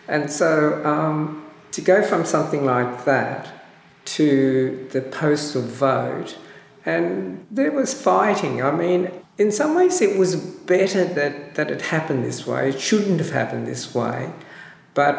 And 0.09 0.31
so 0.31 0.85
um, 0.85 1.45
to 1.73 1.81
go 1.81 2.03
from 2.03 2.25
something 2.25 2.65
like 2.65 3.05
that 3.05 3.53
to 4.05 4.89
the 4.93 5.01
postal 5.01 5.63
vote, 5.63 6.39
and 6.85 7.45
there 7.51 7.73
was 7.73 8.01
fighting. 8.01 8.63
I 8.63 8.71
mean, 8.71 9.11
in 9.43 9.51
some 9.51 9.75
ways, 9.75 10.01
it 10.01 10.17
was 10.17 10.37
better 10.37 11.05
that, 11.05 11.57
that 11.57 11.69
it 11.69 11.83
happened 11.83 12.25
this 12.25 12.47
way. 12.47 12.69
It 12.69 12.81
shouldn't 12.81 13.19
have 13.19 13.33
happened 13.33 13.67
this 13.67 13.93
way, 13.93 14.33
but 14.95 15.15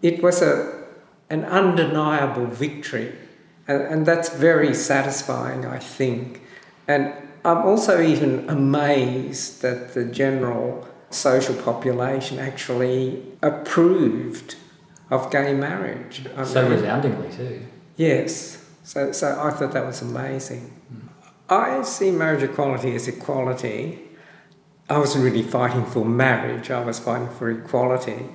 it 0.00 0.22
was 0.22 0.40
a, 0.40 0.84
an 1.28 1.44
undeniable 1.44 2.46
victory. 2.46 3.12
And, 3.68 3.82
and 3.82 4.06
that's 4.06 4.30
very 4.30 4.72
satisfying, 4.72 5.66
I 5.66 5.78
think. 5.78 6.40
And 6.88 7.12
I'm 7.44 7.58
also 7.58 8.00
even 8.00 8.48
amazed 8.48 9.60
that 9.60 9.92
the 9.92 10.06
general 10.06 10.88
social 11.10 11.54
population 11.54 12.38
actually 12.38 13.22
approved 13.42 14.56
of 15.10 15.30
gay 15.30 15.52
marriage. 15.52 16.22
I 16.34 16.44
so 16.44 16.62
mean, 16.62 16.72
resoundingly 16.78 17.30
too. 17.36 17.66
Yes. 17.96 18.64
So, 18.84 19.12
so 19.12 19.38
I 19.38 19.50
thought 19.50 19.72
that 19.72 19.84
was 19.84 20.00
amazing. 20.00 20.72
Mm. 20.90 21.09
I 21.50 21.82
see 21.82 22.12
marriage 22.12 22.44
equality 22.44 22.94
as 22.94 23.08
equality. 23.08 23.98
I 24.88 24.98
wasn't 24.98 25.24
really 25.24 25.42
fighting 25.42 25.84
for 25.84 26.04
marriage, 26.04 26.70
I 26.70 26.82
was 26.84 27.00
fighting 27.00 27.28
for 27.28 27.50
equality. 27.50 28.26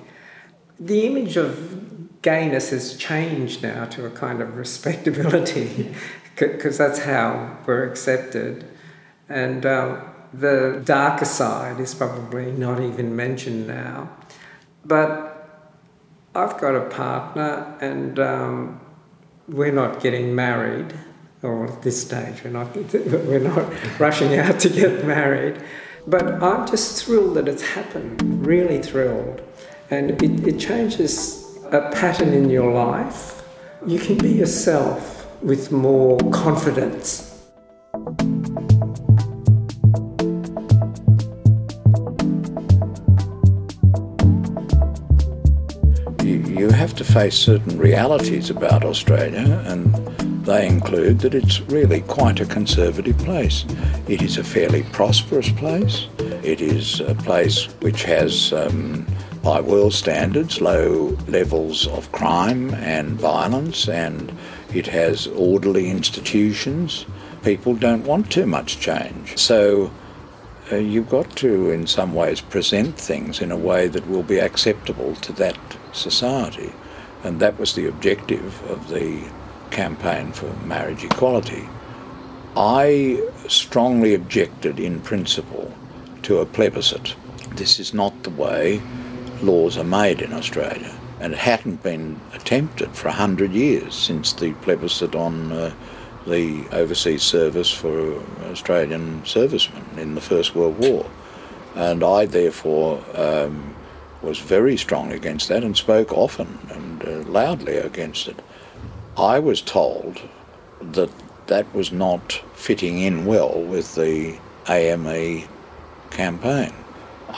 The 0.78 1.06
image 1.06 1.38
of 1.38 2.20
gayness 2.20 2.70
has 2.70 2.96
changed 2.96 3.62
now 3.62 3.86
to 3.86 4.04
a 4.04 4.10
kind 4.10 4.42
of 4.42 4.56
respectability 4.56 5.94
because 6.38 6.76
that's 6.76 6.98
how 7.00 7.56
we're 7.66 7.88
accepted. 7.88 8.66
And 9.28 9.64
um, 9.64 10.02
the 10.34 10.82
darker 10.84 11.24
side 11.24 11.80
is 11.80 11.94
probably 11.94 12.52
not 12.52 12.80
even 12.80 13.16
mentioned 13.16 13.66
now. 13.66 14.10
But 14.84 15.32
I've 16.34 16.58
got 16.58 16.74
a 16.74 16.82
partner, 16.82 17.76
and 17.80 18.18
um, 18.18 18.80
we're 19.48 19.72
not 19.72 20.00
getting 20.00 20.34
married, 20.34 20.92
or 21.42 21.66
at 21.66 21.82
this 21.82 22.00
stage, 22.00 22.42
we're 22.44 22.50
not, 22.50 22.74
we're 22.94 23.38
not 23.38 24.00
rushing 24.00 24.38
out 24.38 24.60
to 24.60 24.68
get 24.68 25.04
married. 25.04 25.62
But 26.06 26.42
I'm 26.42 26.66
just 26.66 27.04
thrilled 27.04 27.34
that 27.34 27.48
it's 27.48 27.62
happened, 27.62 28.46
really 28.46 28.80
thrilled. 28.80 29.42
And 29.90 30.10
it, 30.22 30.46
it 30.46 30.58
changes 30.58 31.44
a 31.72 31.90
pattern 31.92 32.32
in 32.32 32.48
your 32.48 32.72
life. 32.72 33.42
You 33.86 33.98
can 33.98 34.18
be 34.18 34.30
yourself 34.30 35.26
with 35.42 35.72
more 35.72 36.18
confidence. 36.30 37.32
you 46.66 46.70
have 46.70 46.94
to 46.94 47.04
face 47.04 47.36
certain 47.36 47.78
realities 47.78 48.50
about 48.50 48.82
Australia, 48.84 49.62
and 49.66 49.94
they 50.46 50.66
include 50.66 51.18
that 51.20 51.34
it's 51.34 51.60
really 51.62 52.00
quite 52.02 52.40
a 52.40 52.46
conservative 52.46 53.18
place. 53.18 53.64
It 54.08 54.22
is 54.22 54.38
a 54.38 54.44
fairly 54.44 54.84
prosperous 54.84 55.50
place. 55.50 56.06
It 56.42 56.60
is 56.60 57.00
a 57.00 57.16
place 57.16 57.64
which 57.80 58.04
has, 58.04 58.52
um, 58.52 59.06
by 59.42 59.60
world 59.60 59.92
standards, 59.92 60.60
low 60.60 61.16
levels 61.26 61.88
of 61.88 62.10
crime 62.12 62.72
and 62.74 63.20
violence, 63.20 63.88
and 63.88 64.32
it 64.72 64.86
has 64.86 65.26
orderly 65.26 65.90
institutions. 65.90 67.06
People 67.42 67.74
don't 67.74 68.04
want 68.04 68.30
too 68.30 68.46
much 68.46 68.78
change. 68.78 69.36
So 69.36 69.90
uh, 70.70 70.76
you've 70.76 71.10
got 71.10 71.34
to, 71.36 71.70
in 71.70 71.88
some 71.88 72.14
ways, 72.14 72.40
present 72.40 72.96
things 72.96 73.40
in 73.40 73.50
a 73.50 73.56
way 73.56 73.88
that 73.88 74.08
will 74.08 74.22
be 74.22 74.38
acceptable 74.38 75.16
to 75.16 75.32
that 75.34 75.58
society. 75.92 76.72
And 77.24 77.40
that 77.40 77.58
was 77.58 77.74
the 77.74 77.88
objective 77.88 78.62
of 78.70 78.88
the 78.88 79.28
campaign 79.76 80.32
for 80.32 80.50
marriage 80.64 81.04
equality. 81.04 81.68
I 82.56 83.22
strongly 83.46 84.14
objected 84.14 84.80
in 84.80 85.00
principle 85.00 85.70
to 86.22 86.38
a 86.38 86.46
plebiscite. 86.46 87.14
This 87.56 87.78
is 87.78 87.92
not 87.92 88.22
the 88.22 88.30
way 88.30 88.80
laws 89.42 89.76
are 89.76 89.84
made 89.84 90.22
in 90.22 90.32
Australia. 90.32 90.94
And 91.20 91.34
it 91.34 91.38
hadn't 91.38 91.82
been 91.82 92.18
attempted 92.32 92.90
for 92.96 93.08
a 93.08 93.12
hundred 93.12 93.52
years 93.52 93.94
since 93.94 94.32
the 94.32 94.52
plebiscite 94.64 95.14
on 95.14 95.52
uh, 95.52 95.74
the 96.26 96.66
overseas 96.72 97.22
service 97.22 97.70
for 97.70 98.18
Australian 98.50 99.24
servicemen 99.24 99.84
in 99.98 100.14
the 100.14 100.20
First 100.20 100.54
World 100.54 100.78
War. 100.78 101.04
And 101.74 102.02
I 102.02 102.24
therefore 102.24 103.02
um, 103.14 103.74
was 104.22 104.38
very 104.38 104.76
strong 104.78 105.12
against 105.12 105.48
that 105.48 105.62
and 105.62 105.76
spoke 105.76 106.12
often 106.12 106.58
and 106.70 107.04
uh, 107.04 107.30
loudly 107.30 107.76
against 107.76 108.28
it. 108.28 108.40
I 109.18 109.38
was 109.38 109.62
told 109.62 110.20
that 110.80 111.10
that 111.46 111.74
was 111.74 111.90
not 111.90 112.32
fitting 112.54 112.98
in 112.98 113.24
well 113.24 113.62
with 113.62 113.94
the 113.94 114.38
AME 114.68 115.48
campaign. 116.10 116.74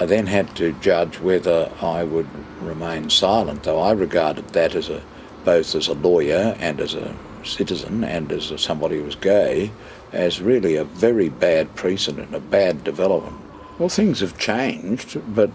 I 0.00 0.04
then 0.04 0.26
had 0.26 0.56
to 0.56 0.72
judge 0.80 1.20
whether 1.20 1.70
I 1.80 2.02
would 2.02 2.28
remain 2.60 3.10
silent, 3.10 3.62
though 3.62 3.80
I 3.80 3.92
regarded 3.92 4.48
that 4.50 4.74
as 4.74 4.88
a 4.88 5.02
both 5.44 5.74
as 5.76 5.86
a 5.86 5.94
lawyer 5.94 6.56
and 6.58 6.80
as 6.80 6.94
a 6.94 7.14
citizen 7.44 8.02
and 8.02 8.30
as 8.32 8.52
somebody 8.60 8.96
who 8.96 9.04
was 9.04 9.14
gay 9.14 9.70
as 10.12 10.40
really 10.40 10.74
a 10.74 10.84
very 10.84 11.28
bad 11.28 11.74
precedent, 11.76 12.34
a 12.34 12.40
bad 12.40 12.82
development. 12.82 13.36
Well, 13.78 13.88
things 13.88 14.18
have 14.20 14.36
changed, 14.36 15.20
but 15.34 15.50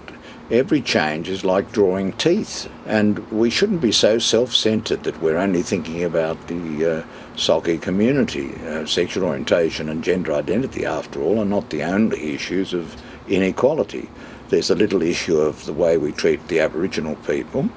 every 0.52 0.82
change 0.82 1.30
is 1.30 1.46
like 1.46 1.72
drawing 1.72 2.14
teeth. 2.14 2.70
And 2.86 3.20
we 3.32 3.50
shouldn't 3.50 3.82
be 3.82 3.92
so 3.92 4.20
self 4.20 4.54
centered 4.54 5.04
that 5.04 5.22
we're 5.22 5.38
only 5.38 5.62
thinking 5.62 6.04
about 6.04 6.48
the 6.48 7.00
uh, 7.00 7.04
SOGI 7.36 7.82
community. 7.82 8.54
Uh, 8.66 8.86
sexual 8.86 9.26
orientation 9.26 9.90
and 9.90 10.04
gender 10.04 10.34
identity, 10.34 10.86
after 10.86 11.22
all, 11.22 11.40
are 11.40 11.46
not 11.46 11.70
the 11.70 11.84
only 11.84 12.34
issues 12.34 12.74
of 12.74 12.96
inequality. 13.28 14.10
There's 14.50 14.70
a 14.70 14.76
little 14.76 15.02
issue 15.02 15.38
of 15.40 15.66
the 15.66 15.74
way 15.74 15.98
we 15.98 16.12
treat 16.12 16.48
the 16.48 16.60
Aboriginal 16.60 17.16
people. 17.16 17.70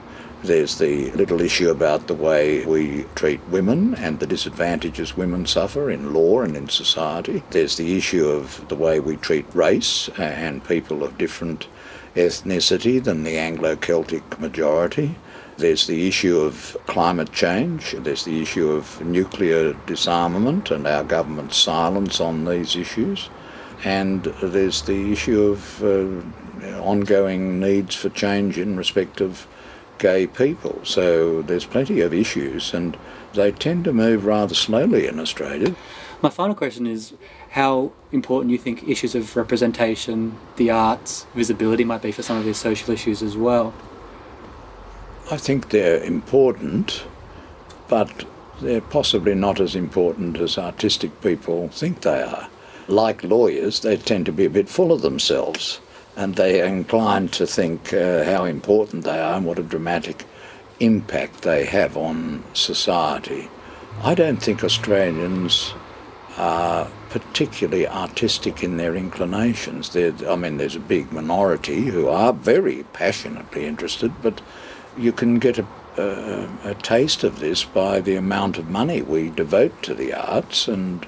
There's 0.42 0.78
the 0.78 1.10
little 1.12 1.40
issue 1.40 1.70
about 1.70 2.06
the 2.06 2.14
way 2.14 2.64
we 2.66 3.06
treat 3.14 3.40
women 3.48 3.94
and 3.94 4.20
the 4.20 4.26
disadvantages 4.26 5.16
women 5.16 5.46
suffer 5.46 5.90
in 5.90 6.12
law 6.12 6.42
and 6.42 6.56
in 6.56 6.68
society. 6.68 7.42
There's 7.50 7.76
the 7.76 7.96
issue 7.96 8.28
of 8.28 8.68
the 8.68 8.76
way 8.76 9.00
we 9.00 9.16
treat 9.16 9.46
race 9.54 10.10
and 10.18 10.62
people 10.62 11.02
of 11.02 11.16
different 11.16 11.66
ethnicity 12.16 13.02
than 13.02 13.22
the 13.22 13.38
Anglo 13.38 13.76
Celtic 13.76 14.40
majority. 14.40 15.16
There's 15.58 15.86
the 15.86 16.08
issue 16.08 16.40
of 16.40 16.76
climate 16.86 17.32
change. 17.32 17.92
There's 17.92 18.24
the 18.24 18.42
issue 18.42 18.70
of 18.72 19.00
nuclear 19.04 19.74
disarmament 19.86 20.70
and 20.70 20.86
our 20.86 21.04
government's 21.04 21.56
silence 21.56 22.20
on 22.20 22.44
these 22.44 22.76
issues. 22.76 23.30
And 23.84 24.24
there's 24.42 24.82
the 24.82 25.12
issue 25.12 25.42
of 25.44 25.84
uh, 25.84 26.80
ongoing 26.80 27.60
needs 27.60 27.94
for 27.94 28.08
change 28.08 28.58
in 28.58 28.76
respect 28.76 29.20
of 29.20 29.46
gay 29.98 30.26
people. 30.26 30.80
So 30.84 31.42
there's 31.42 31.64
plenty 31.64 32.00
of 32.00 32.12
issues, 32.12 32.74
and 32.74 32.96
they 33.34 33.52
tend 33.52 33.84
to 33.84 33.92
move 33.92 34.24
rather 34.24 34.54
slowly 34.54 35.06
in 35.06 35.18
Australia. 35.20 35.74
My 36.22 36.30
final 36.30 36.54
question 36.54 36.86
is 36.86 37.12
how 37.50 37.92
important 38.10 38.50
you 38.50 38.58
think 38.58 38.88
issues 38.88 39.14
of 39.14 39.36
representation, 39.36 40.38
the 40.56 40.70
arts, 40.70 41.26
visibility 41.34 41.84
might 41.84 42.02
be 42.02 42.10
for 42.10 42.22
some 42.22 42.38
of 42.38 42.44
these 42.44 42.56
social 42.56 42.92
issues 42.92 43.22
as 43.22 43.36
well. 43.36 43.74
I 45.30 45.36
think 45.36 45.70
they're 45.70 46.02
important, 46.02 47.04
but 47.88 48.24
they're 48.62 48.80
possibly 48.80 49.34
not 49.34 49.60
as 49.60 49.74
important 49.74 50.38
as 50.38 50.56
artistic 50.56 51.20
people 51.20 51.68
think 51.68 52.00
they 52.00 52.22
are. 52.22 52.48
Like 52.88 53.22
lawyers, 53.22 53.80
they 53.80 53.96
tend 53.96 54.24
to 54.26 54.32
be 54.32 54.46
a 54.46 54.50
bit 54.50 54.68
full 54.68 54.92
of 54.92 55.02
themselves 55.02 55.80
and 56.16 56.36
they 56.36 56.62
are 56.62 56.66
inclined 56.66 57.32
to 57.34 57.46
think 57.46 57.92
uh, 57.92 58.24
how 58.24 58.44
important 58.44 59.04
they 59.04 59.18
are 59.18 59.34
and 59.36 59.44
what 59.44 59.58
a 59.58 59.62
dramatic 59.62 60.24
impact 60.80 61.42
they 61.42 61.66
have 61.66 61.96
on 61.96 62.42
society. 62.54 63.50
I 64.02 64.14
don't 64.14 64.42
think 64.42 64.64
Australians 64.64 65.74
are 66.36 66.88
particularly 67.08 67.88
artistic 67.88 68.62
in 68.62 68.76
their 68.76 68.94
inclinations. 68.94 69.90
They're, 69.90 70.14
I 70.28 70.36
mean, 70.36 70.58
there's 70.58 70.76
a 70.76 70.80
big 70.80 71.12
minority 71.12 71.82
who 71.84 72.08
are 72.08 72.32
very 72.32 72.82
passionately 72.92 73.64
interested, 73.64 74.12
but 74.22 74.42
you 74.98 75.12
can 75.12 75.38
get 75.38 75.58
a, 75.58 75.66
a, 75.96 76.70
a 76.70 76.74
taste 76.74 77.24
of 77.24 77.40
this 77.40 77.64
by 77.64 78.00
the 78.00 78.16
amount 78.16 78.58
of 78.58 78.68
money 78.68 79.02
we 79.02 79.30
devote 79.30 79.82
to 79.84 79.94
the 79.94 80.12
arts 80.12 80.68
and 80.68 81.06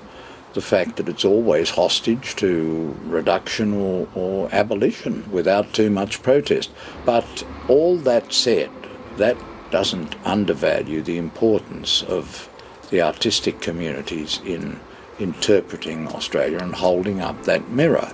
the 0.55 0.63
fact 0.63 0.97
that 0.97 1.09
it's 1.09 1.25
always 1.25 1.71
hostage 1.71 2.35
to 2.37 2.97
reduction 3.05 3.75
or, 3.75 4.09
or 4.15 4.49
abolition 4.51 5.31
without 5.31 5.73
too 5.75 5.91
much 5.91 6.23
protest. 6.23 6.71
But 7.05 7.47
all 7.69 7.97
that 7.99 8.33
said, 8.33 8.71
that 9.19 9.37
doesn't 9.71 10.15
undervalue 10.25 11.03
the 11.03 11.19
importance 11.19 12.03
of 12.03 12.49
the 12.91 13.03
artistic 13.03 13.61
communities 13.61 14.41
in 14.45 14.81
interpreting 15.19 16.09
Australia 16.09 16.59
and 16.59 16.75
holding 16.75 17.21
up 17.21 17.43
that 17.45 17.69
mirror. 17.71 18.11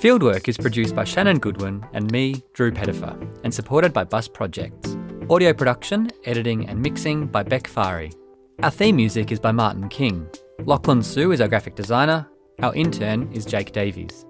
Fieldwork 0.00 0.46
is 0.46 0.56
produced 0.56 0.94
by 0.94 1.02
Shannon 1.02 1.40
Goodwin 1.40 1.84
and 1.92 2.10
me, 2.12 2.42
Drew 2.52 2.70
Pettifer, 2.70 3.18
and 3.42 3.52
supported 3.52 3.92
by 3.92 4.04
Bus 4.04 4.28
Projects. 4.28 4.96
Audio 5.28 5.52
production, 5.52 6.08
editing, 6.24 6.68
and 6.68 6.80
mixing 6.80 7.26
by 7.26 7.42
Beck 7.42 7.64
Fari. 7.64 8.14
Our 8.62 8.70
theme 8.70 8.96
music 8.96 9.32
is 9.32 9.40
by 9.40 9.52
Martin 9.52 9.88
King. 9.88 10.28
Lachlan 10.60 11.02
Sue 11.02 11.32
is 11.32 11.40
our 11.40 11.48
graphic 11.48 11.74
designer. 11.74 12.28
Our 12.62 12.74
intern 12.74 13.30
is 13.32 13.44
Jake 13.44 13.72
Davies. 13.72 14.24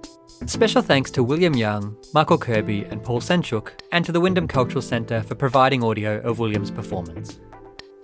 Special 0.46 0.82
thanks 0.82 1.10
to 1.10 1.22
William 1.22 1.54
Yang, 1.54 1.96
Michael 2.14 2.38
Kirby, 2.38 2.84
and 2.84 3.02
Paul 3.02 3.20
Sendziuk, 3.20 3.72
and 3.92 4.04
to 4.04 4.12
the 4.12 4.20
Wyndham 4.20 4.48
Cultural 4.48 4.82
Centre 4.82 5.22
for 5.22 5.34
providing 5.34 5.84
audio 5.84 6.20
of 6.20 6.38
William's 6.38 6.70
performance. 6.70 7.40